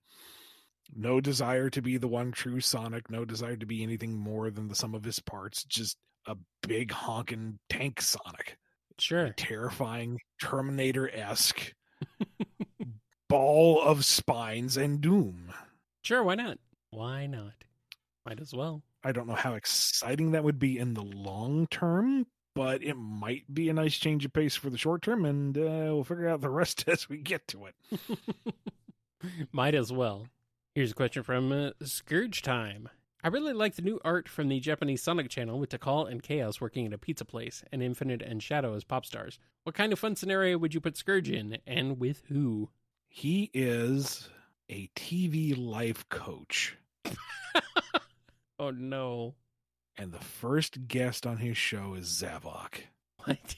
[0.94, 3.08] No desire to be the one true Sonic.
[3.10, 5.62] No desire to be anything more than the sum of his parts.
[5.64, 8.58] Just a big honking tank Sonic
[8.98, 9.34] sure.
[9.36, 11.74] terrifying Terminator esque
[13.28, 15.52] ball of spines and doom.
[16.02, 16.58] Sure, why not?
[16.90, 17.52] Why not?
[18.26, 18.82] Might as well.
[19.02, 23.52] I don't know how exciting that would be in the long term, but it might
[23.52, 25.60] be a nice change of pace for the short term, and uh,
[25.92, 27.74] we'll figure out the rest as we get to it.
[29.52, 30.26] Might as well.
[30.74, 32.88] Here's a question from uh, Scourge Time.
[33.22, 36.60] I really like the new art from the Japanese Sonic channel with Tikal and Chaos
[36.60, 39.38] working at a pizza place, and Infinite and Shadow as pop stars.
[39.64, 42.70] What kind of fun scenario would you put Scourge in, and with who?
[43.08, 44.30] He is
[44.70, 46.78] a TV life coach.
[48.58, 49.34] oh no.
[49.98, 52.80] And the first guest on his show is Zavok.
[53.24, 53.56] What?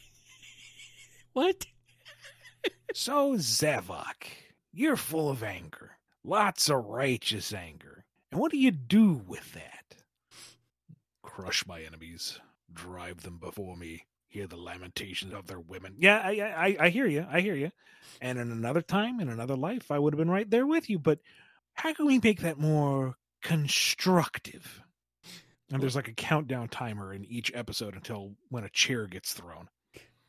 [1.35, 1.67] what?
[2.95, 4.27] so, Zavok,
[4.73, 5.93] you're full of anger.
[6.25, 8.02] Lots of righteous anger.
[8.33, 9.97] And what do you do with that?
[11.23, 12.41] Crush my enemies,
[12.73, 15.97] drive them before me, hear the lamentations of their women.
[15.99, 17.27] Yeah, I, I, I hear you.
[17.31, 17.71] I hear you.
[18.23, 20.99] And in another time, in another life, I would have been right there with you.
[20.99, 21.19] But
[21.75, 24.81] how can we make that more constructive?
[25.71, 29.69] And there's like a countdown timer in each episode until when a chair gets thrown.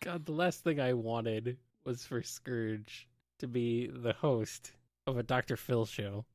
[0.01, 3.07] God, the last thing I wanted was for Scourge
[3.39, 4.71] to be the host
[5.07, 5.55] of a Dr.
[5.55, 6.25] Phil show.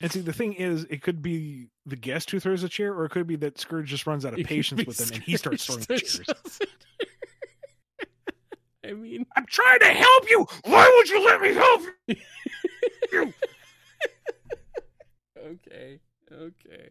[0.00, 3.04] And see, the thing is, it could be the guest who throws a chair, or
[3.04, 5.66] it could be that Scourge just runs out of patience with them and he starts
[5.66, 6.22] throwing chairs.
[8.84, 10.46] I mean, I'm trying to help you.
[10.64, 12.16] Why would you let me help you?
[15.38, 16.00] okay,
[16.32, 16.88] okay.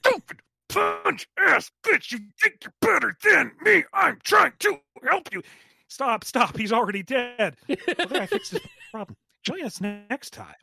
[0.00, 2.10] Stupid punch ass bitch!
[2.12, 3.84] You think you're better than me?
[3.92, 5.42] I'm trying to help you.
[5.88, 6.56] Stop, stop.
[6.56, 7.56] He's already dead.
[7.68, 8.60] Okay, I fixed his
[8.92, 9.16] problem.
[9.42, 10.54] Join us next time.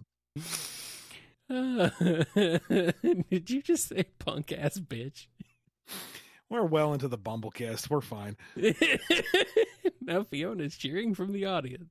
[1.50, 1.90] Uh,
[3.30, 5.28] did you just say punk ass bitch?
[6.50, 7.90] We're well into the Bumblecast.
[7.90, 8.38] We're fine.
[10.02, 11.90] now Fiona's cheering from the audience.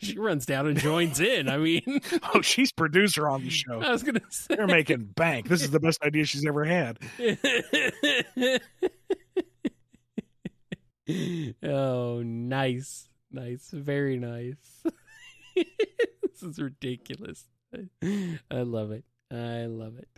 [0.00, 1.48] she runs down and joins in.
[1.48, 2.00] I mean,
[2.34, 3.80] oh, she's producer on the show.
[3.80, 5.48] I was gonna say they're making bank.
[5.48, 6.98] This is the best idea she's ever had.
[11.62, 13.08] oh, nice.
[13.30, 13.70] Nice.
[13.70, 14.84] Very nice.
[15.54, 17.46] this is ridiculous.
[18.50, 19.04] I love it.
[19.30, 20.08] I love it.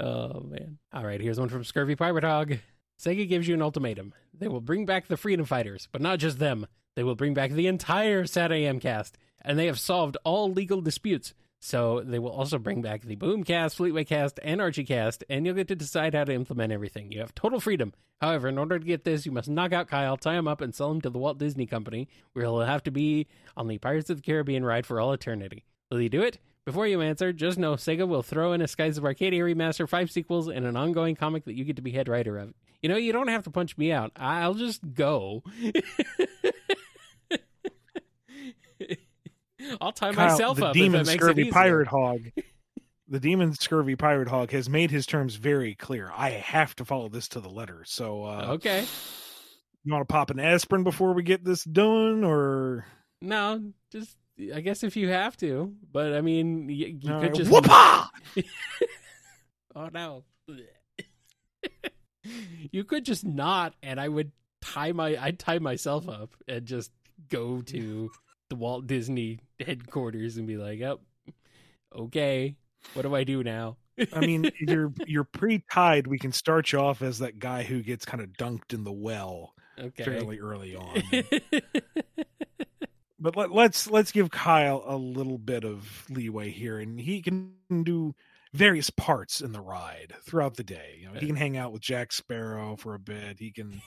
[0.00, 0.78] Oh, man.
[0.92, 2.58] All right, here's one from Scurvy Pirate Hog.
[3.00, 4.14] Sega gives you an ultimatum.
[4.32, 6.66] They will bring back the Freedom Fighters, but not just them.
[6.96, 11.34] They will bring back the entire SatAM cast, and they have solved all legal disputes.
[11.64, 15.54] So they will also bring back the Boomcast, Fleetway Cast, and Archie Cast, and you'll
[15.54, 17.10] get to decide how to implement everything.
[17.10, 17.94] You have total freedom.
[18.20, 20.74] However, in order to get this, you must knock out Kyle, tie him up, and
[20.74, 24.10] sell him to the Walt Disney Company, where he'll have to be on the Pirates
[24.10, 25.64] of the Caribbean ride for all eternity.
[25.90, 26.36] Will you do it?
[26.66, 30.10] Before you answer, just know Sega will throw in a Skies of Arcadia remaster, five
[30.10, 32.52] sequels, and an ongoing comic that you get to be head writer of.
[32.82, 34.12] You know, you don't have to punch me out.
[34.16, 35.42] I'll just go.
[39.80, 40.74] I'll tie Kyle, myself the up.
[40.74, 42.20] demon if it makes scurvy pirate hog.
[43.08, 46.10] The demon scurvy pirate hog has made his terms very clear.
[46.14, 47.82] I have to follow this to the letter.
[47.86, 48.86] So, uh, Okay.
[49.84, 52.86] you want to pop an aspirin before we get this done, or
[53.20, 54.16] No, just
[54.54, 57.50] I guess if you have to, but I mean, you, you could right, just.
[57.50, 58.06] whoopah!
[59.76, 60.22] Oh no.
[62.70, 66.90] you could just not, and I would tie my I'd tie myself up and just
[67.28, 68.10] go to
[68.54, 71.00] the Walt Disney headquarters and be like, "Oh,
[71.94, 72.56] okay,
[72.94, 73.76] what do I do now?"
[74.12, 76.06] I mean, you're you're pre-tied.
[76.06, 78.92] We can start you off as that guy who gets kind of dunked in the
[78.92, 80.04] well okay.
[80.04, 81.02] fairly early on.
[83.18, 87.54] but let, let's let's give Kyle a little bit of leeway here, and he can
[87.82, 88.14] do
[88.52, 90.98] various parts in the ride throughout the day.
[91.00, 93.40] You know, he can hang out with Jack Sparrow for a bit.
[93.40, 93.82] He can,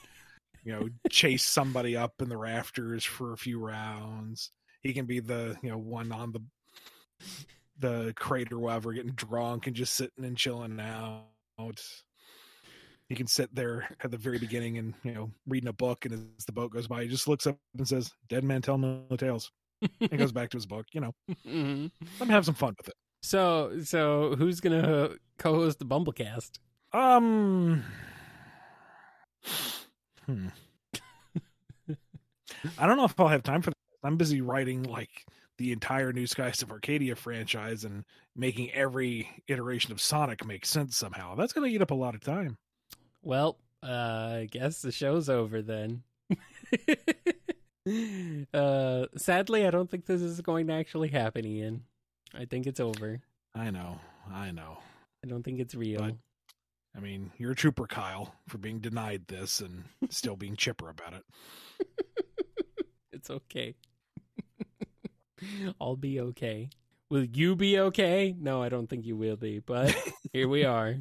[0.66, 4.52] you know, chase somebody up in the rafters for a few rounds.
[4.84, 6.42] He can be the you know one on the
[7.80, 11.26] the crater while we're getting drunk and just sitting and chilling out.
[13.10, 16.14] He can sit there at the very beginning and you know reading a book, and
[16.38, 19.04] as the boat goes by, he just looks up and says, "Dead man tell no
[19.18, 19.52] tales."
[20.02, 20.88] and goes back to his book.
[20.92, 21.12] You know,
[21.46, 21.92] Mhm.
[22.20, 22.96] let me have some fun with it.
[23.22, 26.60] So, so who's gonna co-host the Bumblecast?
[26.94, 27.84] Um,
[30.26, 30.48] hmm.
[32.78, 33.77] I don't know if I'll have time for that.
[34.08, 35.26] I'm busy writing like
[35.58, 38.06] the entire New Skies of Arcadia franchise and
[38.38, 41.36] making every iteration of Sonic make sense somehow.
[41.36, 42.58] That's going to eat up a lot of time.
[43.22, 46.04] Well, uh, I guess the show's over then.
[48.54, 51.84] uh, sadly, I don't think this is going to actually happen, Ian.
[52.34, 53.20] I think it's over.
[53.54, 54.00] I know,
[54.34, 54.78] I know.
[55.22, 56.00] I don't think it's real.
[56.00, 56.16] But-
[56.96, 61.14] I mean, you're a trooper, Kyle, for being denied this and still being chipper about
[61.14, 61.26] it.
[63.18, 63.74] It's okay.
[65.82, 66.70] I'll be okay.
[67.10, 68.36] Will you be okay?
[68.38, 69.96] No, I don't think you will be, but
[70.34, 70.96] here we are.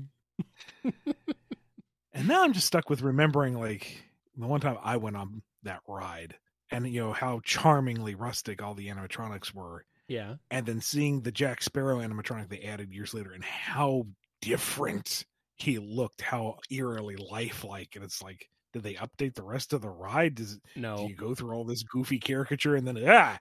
[2.12, 4.02] And now I'm just stuck with remembering like
[4.36, 6.34] the one time I went on that ride
[6.70, 10.36] and you know how charmingly rustic all the animatronics were, Yeah.
[10.50, 14.06] and then seeing the Jack Sparrow animatronic they added years later, and how
[14.40, 15.24] different
[15.56, 19.88] he looked, how eerily lifelike, and it's like, did they update the rest of the
[19.88, 20.34] ride?
[20.34, 23.38] Does do No, you go through all this goofy caricature and then ah,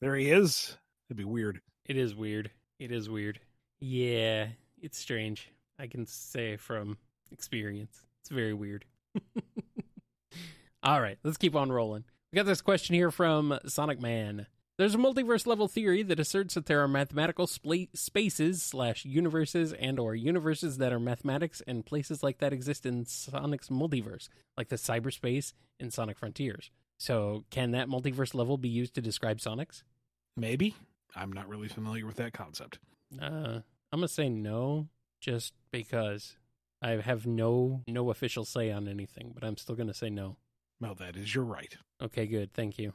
[0.00, 0.76] there he is?
[1.08, 1.60] It'd be weird.
[1.86, 2.50] it is weird.
[2.78, 3.40] It is weird.
[3.80, 4.48] Yeah,
[4.80, 5.50] it's strange.
[5.78, 6.98] I can say from
[7.32, 8.06] experience.
[8.20, 8.84] It's very weird.
[10.82, 12.04] All right, let's keep on rolling.
[12.32, 14.46] We got this question here from Sonic Man.
[14.76, 19.98] There's a multiverse level theory that asserts that there are mathematical spaces slash universes and
[19.98, 24.76] or universes that are mathematics and places like that exist in Sonic's multiverse, like the
[24.76, 26.70] cyberspace in Sonic Frontiers.
[26.98, 29.84] So, can that multiverse level be used to describe Sonic's?
[30.36, 30.74] Maybe.
[31.14, 32.78] I'm not really familiar with that concept.
[33.20, 33.60] Uh,
[33.92, 34.88] I'm gonna say no,
[35.20, 36.36] just because
[36.82, 40.36] I have no no official say on anything, but I'm still gonna say no.
[40.80, 41.76] Well, that is your right.
[42.02, 42.92] Okay, good, thank you.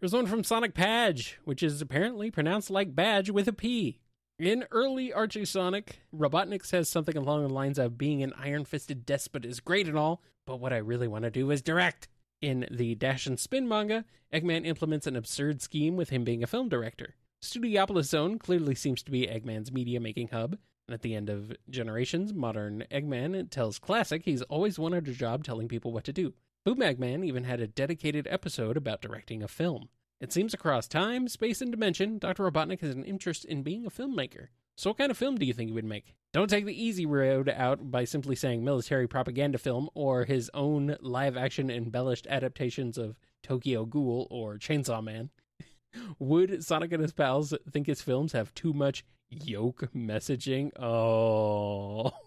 [0.00, 4.00] Here's one from Sonic Padge, which is apparently pronounced like badge with a P.
[4.38, 9.06] In early Archie Sonic, Robotnik says something along the lines of being an iron fisted
[9.06, 12.08] despot is great and all, but what I really want to do is direct.
[12.40, 16.46] In the Dash and Spin manga, Eggman implements an absurd scheme with him being a
[16.46, 17.14] film director.
[17.42, 21.52] Studiopolis Zone clearly seems to be Eggman's media making hub, and at the end of
[21.70, 26.34] Generations, modern Eggman tells Classic he's always wanted a job telling people what to do.
[26.64, 29.88] Boom Eggman even had a dedicated episode about directing a film.
[30.20, 32.50] It seems across time, space, and dimension, Dr.
[32.50, 34.48] Robotnik has an interest in being a filmmaker.
[34.76, 36.14] So, what kind of film do you think he would make?
[36.32, 40.96] Don't take the easy road out by simply saying military propaganda film or his own
[41.00, 45.30] live action embellished adaptations of Tokyo Ghoul or Chainsaw Man.
[46.18, 50.70] Would Sonic and his pals think his films have too much yoke messaging?
[50.80, 52.10] Oh.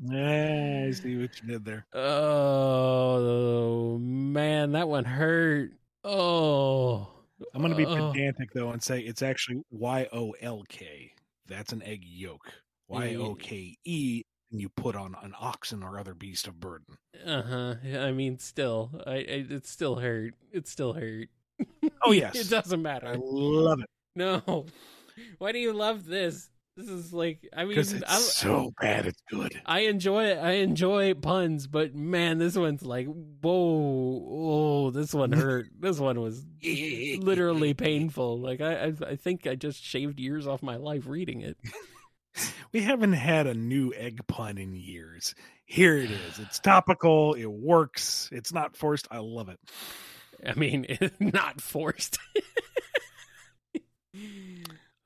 [0.00, 1.84] Yeah, I see what you did there.
[1.92, 5.72] Oh man, that one hurt.
[6.04, 7.08] Oh,
[7.52, 11.12] I'm going to be pedantic though and say it's actually Y O L K.
[11.48, 12.52] That's an egg yolk.
[12.88, 16.96] Y O K E, and you put on an oxen or other beast of burden.
[17.24, 17.74] Uh huh.
[17.98, 20.34] I mean, still, I, I it still hurt.
[20.52, 21.28] It still hurt.
[22.04, 22.36] Oh, yes.
[22.36, 23.08] it doesn't matter.
[23.08, 24.66] I love it No,
[25.38, 26.50] why do you love this?
[26.78, 29.60] This is like, I mean, it's I, so bad it's good.
[29.66, 30.38] I enjoy it.
[30.38, 35.66] I enjoy puns, but man, this one's like, whoa, oh, this one hurt.
[35.76, 38.38] this one was literally painful.
[38.38, 41.58] Like I, I, I think I just shaved years off my life reading it.
[42.70, 45.34] We haven't had a new egg pun in years.
[45.64, 46.38] Here it is.
[46.38, 47.34] It's topical.
[47.34, 48.28] It works.
[48.30, 49.08] It's not forced.
[49.10, 49.58] I love it.
[50.46, 50.86] I mean,
[51.18, 52.18] not forced.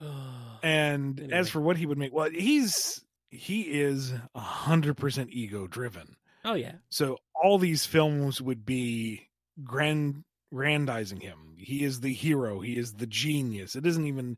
[0.03, 1.35] Oh, And Anyway.
[1.39, 6.17] as for what he would make, well, he's he is a hundred percent ego driven.
[6.45, 9.29] oh yeah, So all these films would be
[9.65, 11.55] grand grandizing him.
[11.59, 12.61] He is the hero.
[12.61, 13.75] He is the genius.
[13.75, 14.37] It isn't even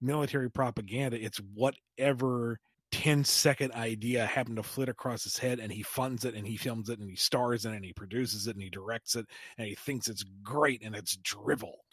[0.00, 1.18] military propaganda.
[1.22, 2.58] It's whatever
[2.92, 6.56] 10 second idea happened to flit across his head and he funds it and he
[6.56, 9.26] films it and he stars in it and he produces it and he directs it
[9.58, 11.84] and he thinks it's great and it's drivel.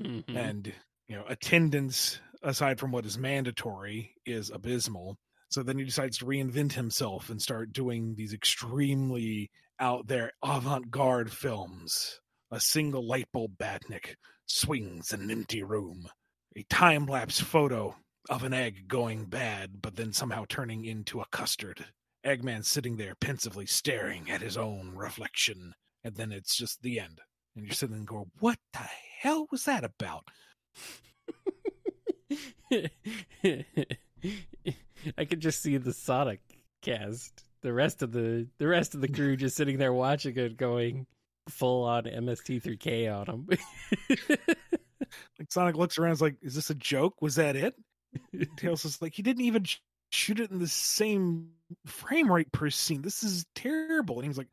[0.00, 0.36] Mhm.
[0.36, 0.72] And
[1.08, 5.18] you know, attendance aside from what is mandatory is abysmal.
[5.50, 11.32] So then he decides to reinvent himself and start doing these extremely out there avant-garde
[11.32, 12.20] films.
[12.50, 14.16] A single light bulb Badnik
[14.46, 16.08] swings in an empty room.
[16.56, 17.96] A time-lapse photo
[18.28, 21.86] of an egg going bad, but then somehow turning into a custard.
[22.24, 25.74] Eggman sitting there pensively staring at his own reflection.
[26.04, 27.20] And then it's just the end.
[27.56, 28.86] And you're sitting there and go, What the
[29.20, 30.24] hell was that about?
[35.16, 36.40] I could just see the Sonic
[36.82, 40.56] cast, the rest of the the rest of the crew just sitting there watching it,
[40.56, 41.06] going
[41.48, 43.48] full on MST3K on them.
[45.38, 47.22] Like Sonic looks around, is like, "Is this a joke?
[47.22, 47.74] Was that it?"
[48.56, 49.78] Tails is like, "He didn't even sh-
[50.10, 51.50] shoot it in the same
[51.86, 53.02] frame rate per scene.
[53.02, 54.50] This is terrible." And he's like,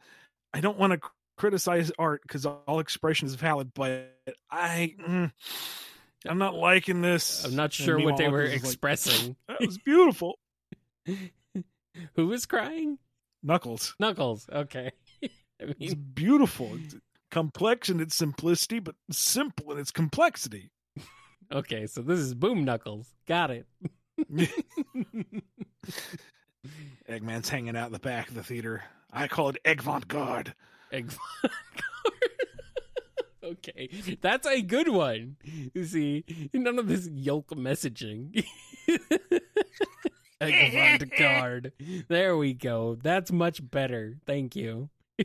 [0.54, 4.16] "I don't want to criticize art because all expression is valid, but
[4.50, 5.32] I, mm,
[6.28, 9.36] I'm not liking this." I'm not sure what they were is like, expressing.
[9.48, 10.40] that was beautiful.
[12.16, 12.98] Who was crying?
[13.44, 13.96] Knuckles.
[14.00, 14.48] Knuckles.
[14.52, 14.92] Okay.
[15.24, 16.72] I It's beautiful.
[16.74, 16.96] It's
[17.32, 20.72] complex in its simplicity, but simple in its complexity.
[21.52, 23.14] okay, so this is Boom Knuckles.
[23.28, 23.68] Got it.
[27.10, 28.84] Eggman's hanging out in the back of the theater.
[29.12, 30.54] I call it Eggvant Guard.
[30.92, 31.12] Egg
[33.46, 33.90] Okay,
[34.22, 35.36] that's a good one.
[35.74, 38.44] You see, none of this yolk messaging.
[41.18, 41.72] Card.
[42.08, 42.96] There we go.
[43.02, 44.18] That's much better.
[44.26, 44.90] Thank you.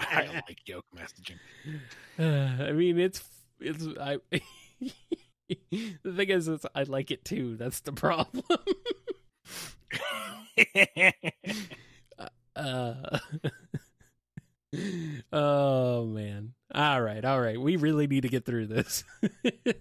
[0.00, 1.38] I don't like yoke messaging.
[2.18, 3.22] Uh, I mean, it's
[3.60, 4.18] it's I.
[5.48, 7.56] the thing is, is, I like it too.
[7.56, 8.44] That's the problem.
[12.56, 13.18] uh,
[15.32, 16.54] oh man!
[16.74, 17.60] All right, all right.
[17.60, 19.04] We really need to get through this.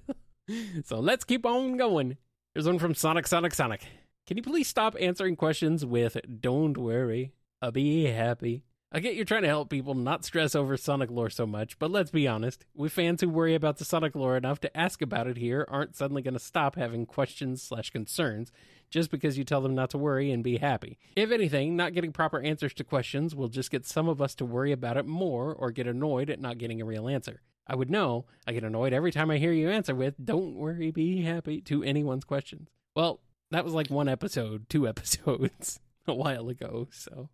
[0.86, 2.18] so let's keep on going.
[2.54, 3.86] Here's one from Sonic, Sonic, Sonic.
[4.28, 8.64] Can you please stop answering questions with "Don't worry, I'll be happy"?
[8.94, 11.92] I get you're trying to help people not stress over Sonic lore so much, but
[11.92, 12.66] let's be honest.
[12.74, 15.96] We fans who worry about the Sonic lore enough to ask about it here aren't
[15.96, 18.52] suddenly going to stop having questions slash concerns
[18.92, 21.00] just because you tell them not to worry and be happy.
[21.16, 24.46] If anything, not getting proper answers to questions will just get some of us to
[24.46, 27.42] worry about it more or get annoyed at not getting a real answer.
[27.66, 28.26] I would know.
[28.46, 31.84] I get annoyed every time I hear you answer with, don't worry, be happy to
[31.84, 32.70] anyone's questions.
[32.96, 37.30] Well, that was like one episode, two episodes a while ago, so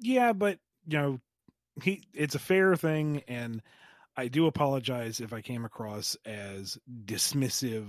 [0.00, 1.20] yeah, but you know,
[1.82, 3.62] he it's a fair thing, and
[4.16, 7.86] I do apologize if I came across as dismissive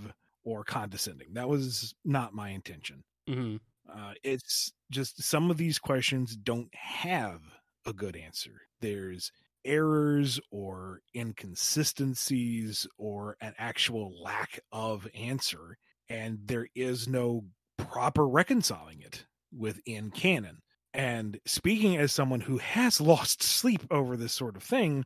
[0.49, 1.33] or condescending.
[1.33, 3.03] That was not my intention.
[3.29, 3.57] mm-hmm.
[3.91, 7.41] Uh, it's just some of these questions don't have
[7.87, 8.61] a good answer.
[8.81, 9.31] There's
[9.65, 15.77] errors or inconsistencies or an actual lack of answer,
[16.07, 17.45] and there is no
[17.77, 19.25] proper reconciling it
[19.55, 20.59] within canon.
[20.93, 25.05] And speaking as someone who has lost sleep over this sort of thing,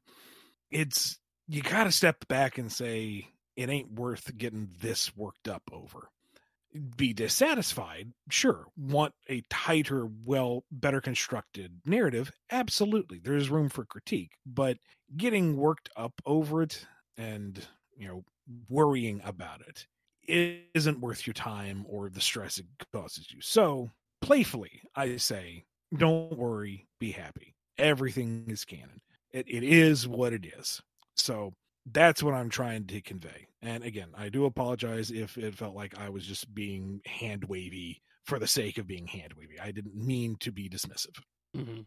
[0.71, 1.17] it's
[1.47, 6.09] you got to step back and say it ain't worth getting this worked up over.
[6.97, 8.65] Be dissatisfied, sure.
[8.75, 12.31] Want a tighter, well, better constructed narrative?
[12.51, 13.19] Absolutely.
[13.19, 14.77] There's room for critique, but
[15.15, 16.85] getting worked up over it
[17.15, 17.63] and,
[17.95, 18.23] you know,
[18.69, 19.85] worrying about it
[20.27, 23.39] isn't worth your time or the stress it causes you.
[23.41, 23.91] So,
[24.21, 27.53] playfully, I say don't worry, be happy.
[27.77, 29.01] Everything is canon.
[29.31, 30.81] It, it is what it is.
[31.15, 31.53] So
[31.91, 33.47] that's what I'm trying to convey.
[33.61, 38.01] And again, I do apologize if it felt like I was just being hand wavy
[38.25, 39.59] for the sake of being hand wavy.
[39.59, 41.17] I didn't mean to be dismissive.
[41.55, 41.81] Mm-hmm.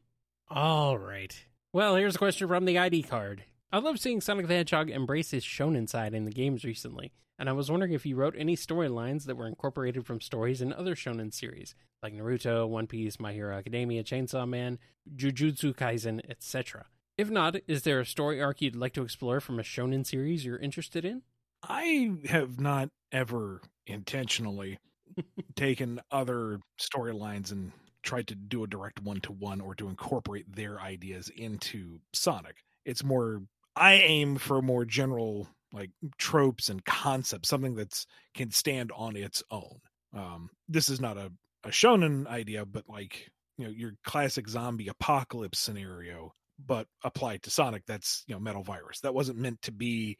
[0.48, 1.34] All right.
[1.72, 3.44] Well, here's a question from the ID card.
[3.72, 7.48] I love seeing Sonic the Hedgehog embrace his shonen side in the games recently, and
[7.48, 10.94] I was wondering if you wrote any storylines that were incorporated from stories in other
[10.94, 14.78] shonen series, like Naruto, One Piece, My Hero Academia, Chainsaw Man,
[15.16, 16.86] Jujutsu Kaisen, etc.
[17.18, 20.44] If not, is there a story arc you'd like to explore from a shonen series
[20.44, 21.22] you're interested in?
[21.62, 24.78] I have not ever intentionally
[25.56, 30.54] taken other storylines and tried to do a direct one to one or to incorporate
[30.54, 32.56] their ideas into Sonic.
[32.84, 33.42] It's more
[33.74, 39.42] I aim for more general like tropes and concepts, something that's can stand on its
[39.50, 39.80] own.
[40.14, 41.32] Um, this is not a,
[41.64, 46.32] a shonen idea, but like you know your classic zombie apocalypse scenario,
[46.64, 47.84] but applied to Sonic.
[47.86, 49.00] That's you know Metal Virus.
[49.00, 50.18] That wasn't meant to be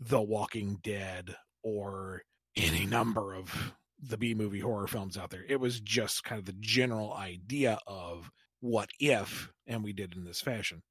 [0.00, 2.22] The Walking Dead or
[2.56, 5.44] any number of the B movie horror films out there.
[5.48, 8.30] It was just kind of the general idea of
[8.60, 10.82] what if, and we did in this fashion.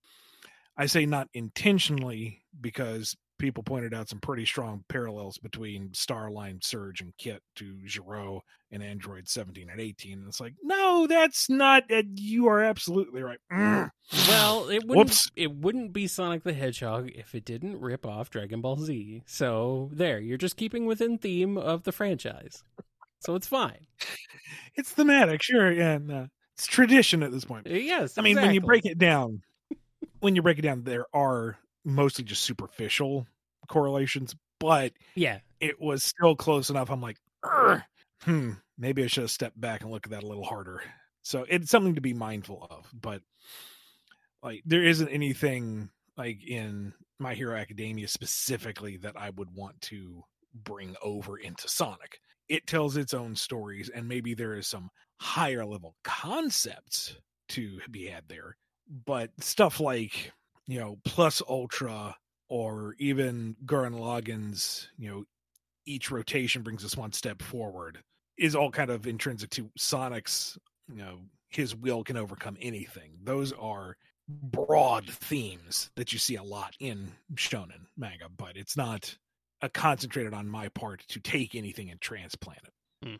[0.78, 7.02] I say not intentionally because people pointed out some pretty strong parallels between Starline Surge
[7.02, 10.20] and Kit to Gero and Android 17 and 18.
[10.20, 11.92] And it's like, no, that's not.
[11.92, 13.40] Uh, you are absolutely right.
[13.52, 13.90] Mm.
[14.28, 15.08] Well, it wouldn't.
[15.10, 15.32] Whoops.
[15.36, 19.24] It wouldn't be Sonic the Hedgehog if it didn't rip off Dragon Ball Z.
[19.26, 22.64] So there, you're just keeping within theme of the franchise,
[23.20, 23.88] so it's fine.
[24.76, 26.26] It's thematic, sure, and uh,
[26.56, 27.68] it's tradition at this point.
[27.68, 28.48] Yes, I mean exactly.
[28.48, 29.42] when you break it down,
[30.20, 33.28] when you break it down, there are mostly just superficial
[33.68, 36.90] correlations, but yeah, it was still close enough.
[36.90, 37.18] I'm like,
[38.24, 40.82] hmm, maybe I should have stepped back and looked at that a little harder.
[41.24, 43.22] So it's something to be mindful of, but
[44.44, 50.24] like there isn't anything like in My Hero Academia specifically that I would want to
[50.54, 52.20] bring over into Sonic.
[52.50, 57.16] It tells its own stories, and maybe there is some higher level concepts
[57.50, 58.58] to be had there.
[59.06, 60.34] But stuff like,
[60.72, 62.16] you know, plus ultra
[62.48, 65.24] or even Gurren Lagann's, you know,
[65.86, 68.00] each rotation brings us one step forward
[68.38, 70.58] is all kind of intrinsic to Sonic's,
[70.88, 71.20] you know,
[71.50, 73.12] his will can overcome anything.
[73.22, 73.98] Those are
[74.30, 79.18] broad themes that you see a lot in shonen manga, but it's not
[79.62, 83.10] a concentrated on my part to take anything and transplant it.
[83.10, 83.16] Hmm.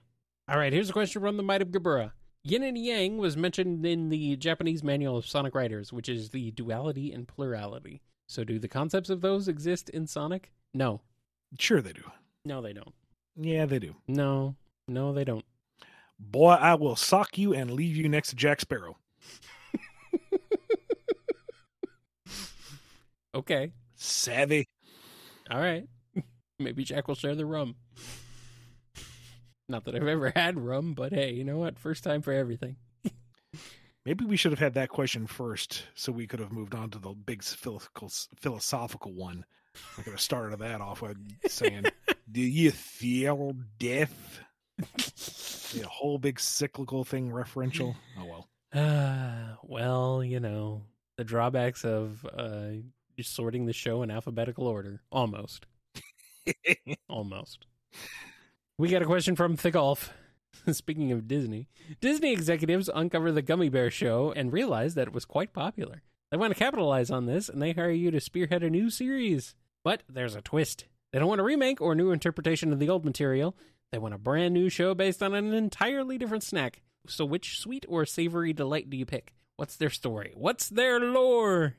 [0.48, 2.14] All right, here's a question from the Might of Gabura.
[2.44, 6.50] Yin and Yang was mentioned in the Japanese Manual of Sonic Writers, which is the
[6.52, 8.02] duality and plurality.
[8.28, 10.52] So, do the concepts of those exist in Sonic?
[10.74, 11.02] No.
[11.60, 12.10] Sure, they do.
[12.46, 12.94] No, they don't.
[13.36, 13.96] Yeah, they do.
[14.08, 14.56] No,
[14.88, 15.46] no, they don't.
[16.20, 18.98] Boy, I will sock you and leave you next to Jack Sparrow.
[23.36, 23.72] okay.
[23.96, 24.66] Savvy.
[25.50, 25.88] All right.
[26.60, 27.76] Maybe Jack will share the rum.
[29.72, 31.80] Not that I've ever had rum, but hey, you know what?
[31.80, 32.76] First time for everything.
[34.06, 37.00] Maybe we should have had that question first, so we could have moved on to
[37.00, 39.46] the big philosophical philosophical one.
[39.98, 41.18] I could have started that off with
[41.48, 41.86] saying,
[42.32, 44.40] "Do you feel death?"
[44.78, 47.96] The whole big cyclical thing referential.
[48.20, 48.50] Oh well.
[48.74, 50.82] Uh, well, you know
[51.18, 52.72] the drawbacks of uh,
[53.22, 55.02] sorting the show in alphabetical order.
[55.12, 55.68] Almost.
[57.08, 57.68] Almost.
[58.82, 60.10] We got a question from Thigolf.
[60.72, 61.68] Speaking of Disney,
[62.00, 66.02] Disney executives uncover the Gummy Bear show and realize that it was quite popular.
[66.32, 69.54] They want to capitalize on this and they hire you to spearhead a new series.
[69.84, 70.86] But there's a twist.
[71.14, 73.56] They don't want a remake or new interpretation of the old material.
[73.92, 76.82] They want a brand new show based on an entirely different snack.
[77.06, 79.36] So, which sweet or savory delight do you pick?
[79.58, 80.34] What's their story?
[80.34, 81.76] What's their lore?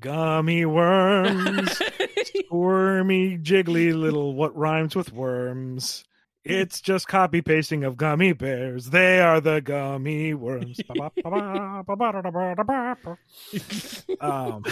[0.00, 1.80] Gummy worms,
[2.46, 6.02] squirmy, jiggly little what rhymes with worms.
[6.44, 8.86] It's just copy pasting of gummy bears.
[8.86, 10.80] They are the gummy worms.
[14.20, 14.64] um,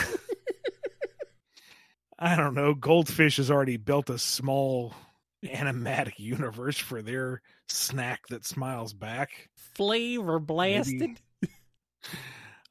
[2.18, 2.74] I don't know.
[2.74, 4.94] Goldfish has already built a small
[5.44, 9.48] animatic universe for their snack that smiles back.
[9.74, 11.20] Flavor blasted.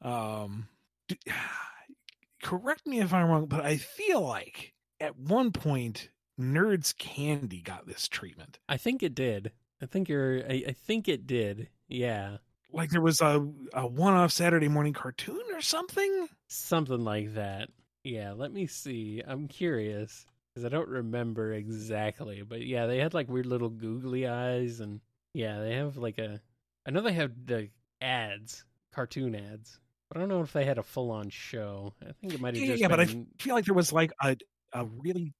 [0.01, 0.67] um,
[2.43, 6.09] correct me if I'm wrong, but I feel like at one point
[6.39, 8.59] Nerds Candy got this treatment.
[8.69, 9.51] I think it did.
[9.81, 10.39] I think you're.
[10.49, 11.69] I, I think it did.
[11.87, 12.37] Yeah.
[12.71, 16.27] Like there was a a one off Saturday morning cartoon or something.
[16.47, 17.69] Something like that.
[18.03, 18.33] Yeah.
[18.33, 19.21] Let me see.
[19.25, 24.27] I'm curious because I don't remember exactly, but yeah, they had like weird little googly
[24.27, 24.99] eyes, and
[25.33, 26.41] yeah, they have like a.
[26.85, 27.69] I know they have the
[28.01, 31.93] ads, cartoon ads, but I don't know if they had a full on show.
[32.01, 32.81] I think it might have yeah, just.
[32.81, 32.97] Yeah, been...
[32.97, 34.35] but I feel like there was like a
[34.73, 35.33] a really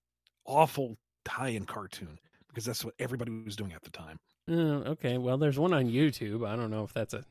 [0.50, 4.20] awful tie-in cartoon because that's what everybody was doing at the time.
[4.50, 6.45] Uh, okay, well, there's one on YouTube.
[6.47, 7.24] I don't know if that's a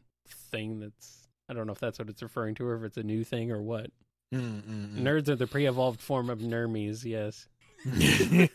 [0.51, 1.27] thing that's.
[1.51, 3.51] I don't know if that's what it's referring to, or if it's a new thing,
[3.51, 3.91] or what.
[4.35, 4.99] Mm-mm-mm.
[4.99, 7.05] Nerds are the pre-evolved form of nermies.
[7.05, 7.49] Yes.
[7.85, 8.47] it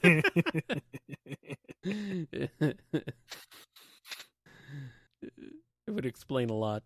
[5.87, 6.83] would explain a lot.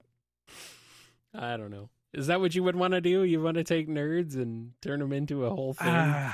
[1.33, 1.89] I don't know.
[2.13, 3.23] Is that what you would want to do?
[3.23, 5.87] You want to take nerds and turn them into a whole thing?
[5.87, 6.33] Uh,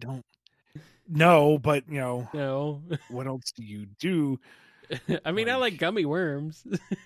[0.00, 0.24] don't
[1.08, 2.82] know, but you know, no.
[3.08, 4.40] what else do you do?
[5.24, 6.64] I mean, like, I like gummy worms.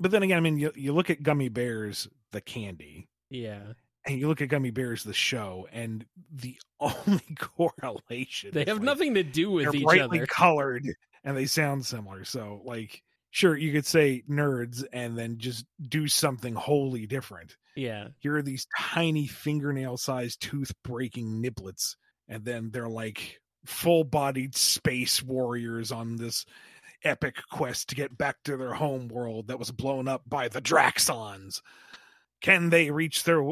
[0.00, 3.08] but then again, I mean, you you look at gummy bears, the candy.
[3.30, 3.60] Yeah.
[4.04, 8.84] And you look at Gummy Bears, the show, and the only correlation they have like,
[8.84, 10.26] nothing to do with each other, they're brightly other.
[10.26, 10.86] Colored,
[11.24, 12.24] and they sound similar.
[12.24, 17.56] So, like, sure, you could say nerds and then just do something wholly different.
[17.76, 18.08] Yeah.
[18.18, 21.96] Here are these tiny fingernail sized tooth breaking niblets,
[22.28, 26.46] and then they're like full bodied space warriors on this
[27.04, 30.62] epic quest to get back to their home world that was blown up by the
[30.62, 31.60] Draxons.
[32.40, 33.42] Can they reach their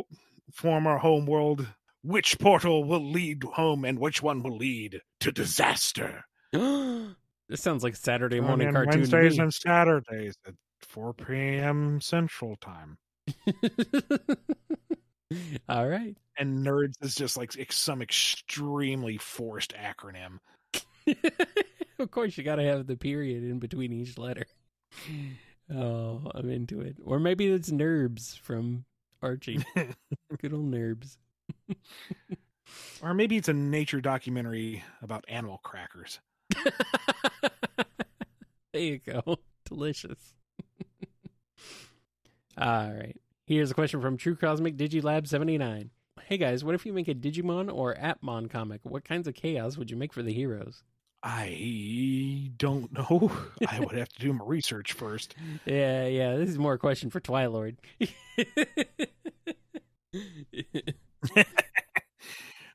[0.52, 1.66] former home world?
[2.02, 6.24] Which portal will lead home and which one will lead to disaster?
[6.52, 7.16] this
[7.56, 9.00] sounds like Saturday morning cartoon.
[9.00, 12.00] Wednesdays and Saturdays at 4 p.m.
[12.00, 12.98] Central Time.
[15.68, 16.16] All right.
[16.38, 20.38] And nerds is just like some extremely forced acronym.
[21.98, 24.46] of course, you got to have the period in between each letter.
[25.74, 26.98] Oh, I'm into it.
[27.02, 28.84] Or maybe it's Nerbs from
[29.22, 29.64] Archie.
[29.74, 31.16] Good old Nerbs.
[33.02, 36.20] or maybe it's a nature documentary about animal crackers.
[38.72, 39.36] there you go.
[39.64, 40.34] Delicious.
[42.56, 43.16] All right.
[43.46, 45.90] Here's a question from True Cosmic Digilab 79.
[46.22, 48.80] Hey guys, what if you make a Digimon or Appmon comic?
[48.84, 50.82] What kinds of chaos would you make for the heroes?
[51.22, 53.32] I don't know.
[53.68, 55.34] I would have to do my research first.
[55.66, 56.36] Yeah, yeah.
[56.36, 57.76] This is more a question for Twilord.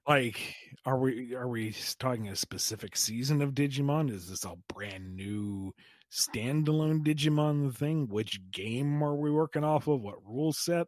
[0.07, 0.55] like,
[0.85, 4.11] are we are we talking a specific season of Digimon?
[4.11, 5.73] Is this a brand new
[6.11, 8.07] standalone Digimon thing?
[8.07, 10.01] Which game are we working off of?
[10.01, 10.87] What rule set?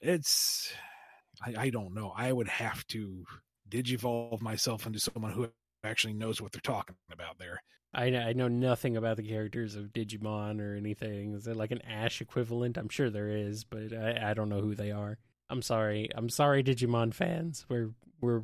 [0.00, 0.72] It's
[1.44, 2.12] I, I don't know.
[2.16, 3.24] I would have to
[3.68, 5.48] digivolve myself into someone who
[5.84, 7.60] actually knows what they're talking about there.
[7.94, 11.34] I I know nothing about the characters of Digimon or anything.
[11.34, 12.76] Is there like an Ash equivalent?
[12.76, 15.18] I'm sure there is, but I, I don't know who they are.
[15.50, 16.08] I'm sorry.
[16.14, 17.66] I'm sorry, Digimon fans.
[17.68, 17.90] We're
[18.20, 18.42] we're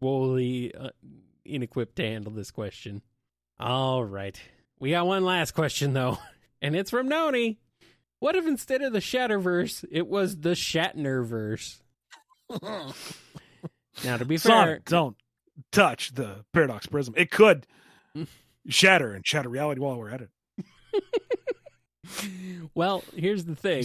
[0.00, 0.90] woefully uh,
[1.46, 3.02] inequipped to handle this question.
[3.60, 4.40] All right,
[4.80, 6.18] we got one last question though,
[6.62, 7.58] and it's from Noni.
[8.20, 11.78] What if instead of the Shatterverse, it was the Shatnerverse?
[14.04, 15.16] Now, to be Sonic, fair, don't
[15.72, 17.14] touch the paradox prism.
[17.16, 17.66] It could
[18.68, 20.30] shatter and shatter reality while we're at it.
[22.74, 23.84] well, here's the thing.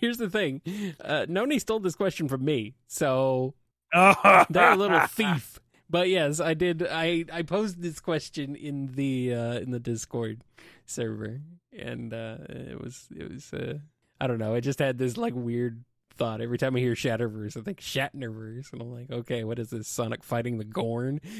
[0.00, 0.60] Here's the thing.
[1.02, 3.54] Uh, Noni stole this question from me, so
[3.92, 5.60] they're a little thief.
[5.90, 6.86] But yes, I did.
[6.88, 10.42] I I posed this question in the uh, in the Discord
[10.86, 11.40] server,
[11.76, 13.78] and uh, it was it was uh,
[14.20, 14.54] I don't know.
[14.54, 15.84] I just had this like weird
[16.14, 17.56] thought every time I hear Shatterverse.
[17.56, 19.88] I think Shatnerverse, and I'm like, okay, what is this?
[19.88, 21.20] Sonic fighting the Gorn?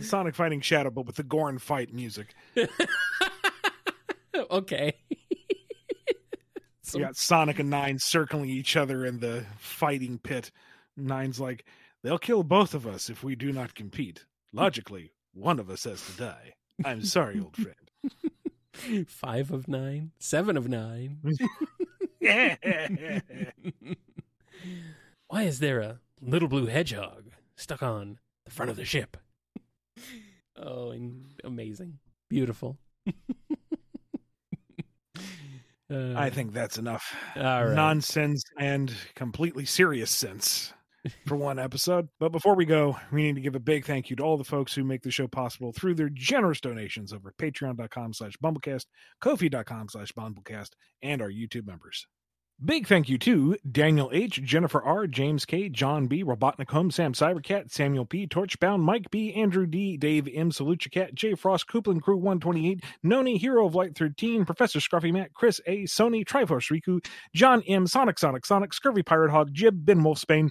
[0.00, 2.34] Sonic fighting Shadow, but with the Gorn fight music.
[4.50, 4.94] okay.
[6.94, 10.50] you got Sonic and Nine circling each other in the fighting pit.
[10.98, 11.64] Nine's like,
[12.02, 14.24] they'll kill both of us if we do not compete.
[14.52, 16.54] Logically, one of us has to die.
[16.84, 17.74] I'm sorry, old friend.
[19.08, 21.18] Five of nine, seven of nine.
[25.28, 29.16] Why is there a little blue hedgehog stuck on the front of the ship?
[30.56, 30.94] Oh,
[31.44, 31.98] amazing.
[32.28, 32.78] Beautiful.
[35.90, 37.72] Uh, I think that's enough right.
[37.72, 40.74] nonsense and completely serious sense
[41.26, 42.08] for one episode.
[42.18, 44.44] But before we go, we need to give a big thank you to all the
[44.44, 48.86] folks who make the show possible through their generous donations over at patreon.com slash bumblecast,
[49.22, 50.70] kofi.com slash bumblecast,
[51.02, 52.06] and our YouTube members.
[52.64, 57.12] Big thank you to Daniel H., Jennifer R., James K., John B., Robotnik Home, Sam
[57.12, 61.36] Cybercat, Samuel P., Torchbound, Mike B., Andrew D., Dave M., Saluchacat, J.
[61.36, 66.24] Frost, Coupland Crew 128, Noni, Hero of Light 13, Professor Scruffy Matt, Chris A., Sony,
[66.24, 66.98] Triforce Riku,
[67.32, 70.50] John M., Sonic Sonic Sonic, Scurvy Pirate Hog, Jib, Ben Wolfsbane,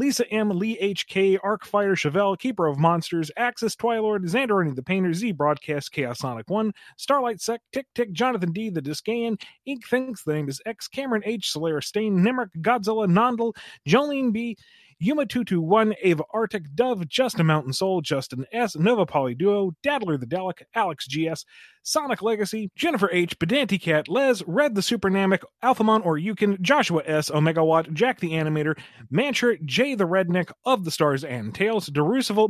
[0.00, 5.32] Lisa M., Lee H.K., Arcfighter Chevelle, Keeper of Monsters, Axis, Twilord, Xander the Painter, Z
[5.32, 10.32] Broadcast, Chaos Sonic 1, Starlight Sec, Tick Tick, Jonathan D., The Discayan, Ink thinks the
[10.32, 13.54] name is X, Cameron H., Solaris Stain, Nimric, Godzilla, Nondel,
[13.86, 14.56] Jolene B.,
[15.00, 19.72] Yuma two two one, Ava Arctic, Dove, Justin Mountain Soul, Justin S, Nova Poly Duo,
[19.82, 21.44] Daddler the Dalek, Alex GS,
[21.82, 27.30] Sonic Legacy, Jennifer H, Pedanti Cat, Les, Red the Supernamic, Alphamon or Yukon, Joshua S,
[27.30, 28.78] Omega Watt, Jack the Animator,
[29.10, 32.48] Mancher, Jay the Redneck of the Stars and Tails, Derucival,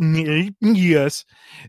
[0.60, 1.24] yes,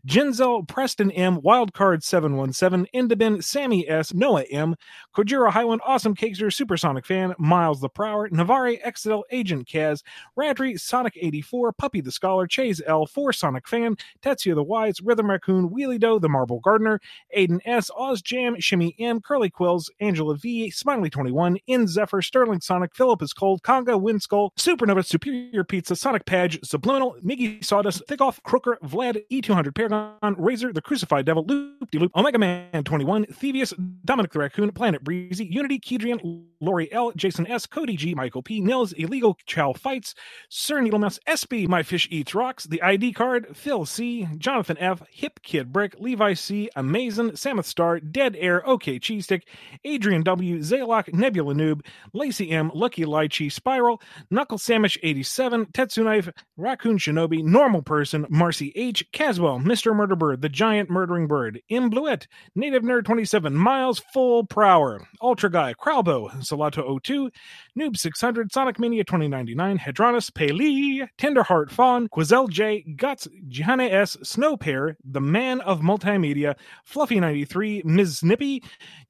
[0.07, 4.75] Jinzel, Preston M, Wildcard 717, Indabin, Sammy S, Noah M,
[5.15, 10.01] Kojira Highland, Awesome Cakester, Supersonic Fan, Miles the Prower, Navari, XL, Agent Kaz,
[10.35, 15.29] Rantry, Sonic 84, Puppy the Scholar, Chase L, 4 Sonic Fan, Tetsuya the Wise, Rhythm
[15.29, 16.99] Raccoon, Wheelie Doe, The Marble Gardener,
[17.35, 22.61] Aiden S, Oz Jam, Shimmy M, Curly Quills, Angela V, Smiley 21, In Zephyr, Sterling
[22.61, 28.21] Sonic, Philip is Cold, Conga, Windskull, Supernova, Superior Pizza, Sonic Padge, Subliminal, Miggy Sawdust, Thick
[28.21, 33.25] Off, Crooker, Vlad, E200 Paragon, Razor, The Crucified Devil, Loop De Loop, Omega Man 21,
[33.25, 33.73] Thievius,
[34.05, 38.61] Dominic the Raccoon, Planet Breezy, Unity, Kedrian, Lori L, Jason S, Cody G, Michael P,
[38.61, 40.13] Nils, Illegal Chow Fights,
[40.61, 45.39] Sir Needlemouse, SB, My Fish Eats Rocks, The ID Card, Phil C, Jonathan F, Hip
[45.41, 49.41] Kid Brick, Levi C, Amazon, Samoth Star, Dead Air, OK Cheesestick,
[49.83, 51.83] Adrian W, Zaylock, Nebula Noob,
[52.13, 53.99] Lacey M, Lucky Lychee, Spiral,
[54.29, 59.95] Knuckle Samish 87, Tetsu Knife, Raccoon Shinobi, Normal Person, Marcy H, Caswell, Mr.
[59.95, 65.49] Murder Bird, The Giant Murdering Bird, M Bluette, Native Nerd 27, Miles Full Prower, Ultra
[65.49, 67.31] Guy, Crowbo, Salato 02,
[67.79, 74.57] Noob 600, Sonic Mania 2099, Hedronus, Pele, Tenderheart Fawn, Quizel J, Guts, Johanna S, Snow
[74.57, 78.17] Pear, The Man of Multimedia, Fluffy 93, Ms.
[78.17, 78.61] Snippy,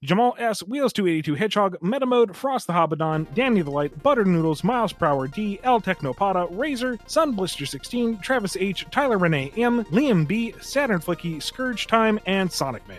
[0.04, 4.94] Jamal S, Wheels 282 Hedgehog, Metamode, Frost the Hobbadon, Danny the Light, Butter Noodles, Miles
[4.94, 10.54] Prower D, L Technopada, Razor, Sun Blister 16, Travis H, Tyler Renee M, Liam B,
[10.62, 12.98] Saturn Flicky, Scourge Time, and Sonic Man.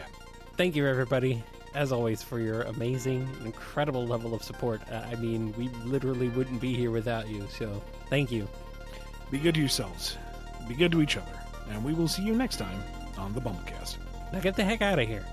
[0.57, 1.45] Thank you, everybody
[1.75, 4.81] as always, for your amazing, incredible level of support.
[4.91, 7.47] Uh, I mean, we literally wouldn't be here without you.
[7.59, 8.49] So, thank you.
[9.31, 10.17] Be good to yourselves.
[10.69, 11.39] Be good to each other.
[11.71, 12.83] And we will see you next time
[13.19, 13.97] on the Bumblecast.
[14.33, 15.25] Now get the heck out of here.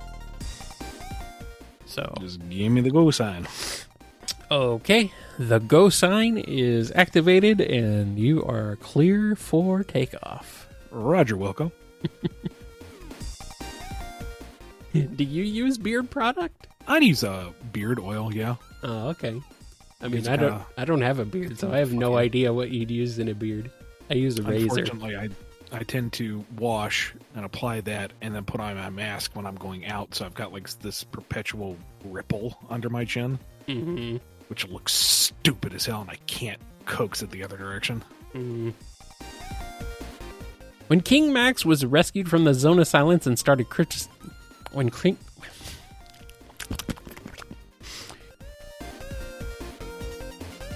[1.85, 3.47] So, just give me the go sign.
[4.51, 10.67] Okay, the go sign is activated, and you are clear for takeoff.
[10.91, 11.71] Roger, Wilco.
[14.93, 16.67] Do you use beard product?
[16.87, 18.55] I'd use a uh, beard oil, yeah.
[18.83, 19.41] Oh, okay.
[20.01, 22.71] I mean, I don't, I don't have a beard, so I have no idea what
[22.71, 23.69] you'd use in a beard.
[24.09, 24.63] I use a razor.
[24.63, 25.29] Unfortunately, I,
[25.71, 29.55] I tend to wash and apply that, and then put on my mask when I'm
[29.55, 30.15] going out.
[30.15, 34.17] So I've got like this perpetual ripple under my chin, mm-hmm.
[34.47, 38.03] which looks stupid as hell, and I can't coax it the other direction.
[38.33, 38.73] Mm.
[40.87, 44.07] When King Max was rescued from the Zone of Silence and started crit-
[44.71, 44.89] when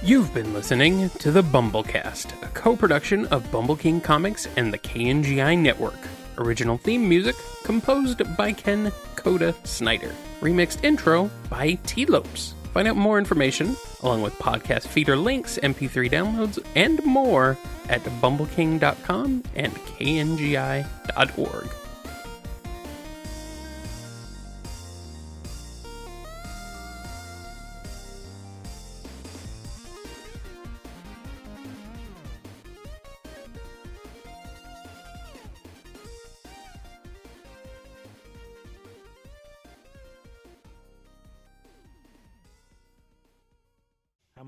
[0.06, 5.58] You've been listening to the Bumblecast, a co-production of Bumble King Comics and the KNGI
[5.58, 5.98] Network.
[6.38, 10.14] Original theme music composed by Ken Coda Snyder.
[10.42, 12.54] Remixed intro by Tee Lopes.
[12.74, 19.44] Find out more information, along with podcast feeder links, MP3 downloads, and more at bumbleking.com
[19.56, 21.70] and kngi.org.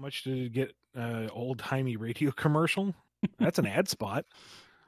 [0.05, 0.75] much did it get?
[0.95, 2.93] Uh, old timey radio commercial.
[3.39, 4.25] That's an ad spot.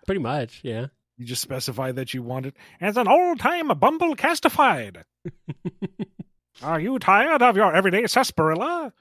[0.05, 0.87] Pretty much, yeah.
[1.17, 5.03] You just specify that you want it as an old time bumble castified.
[6.61, 8.93] Are you tired of your everyday sarsaparilla?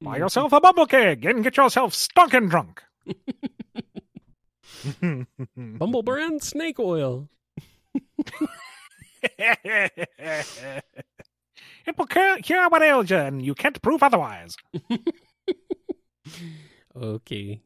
[0.00, 2.82] Buy yourself a bumble keg and get yourself stonking drunk.
[5.56, 7.28] Bumble brand snake oil.
[9.38, 9.98] it
[11.98, 14.56] will cure, cure what ails you, and you can't prove otherwise.
[16.94, 17.58] Okay.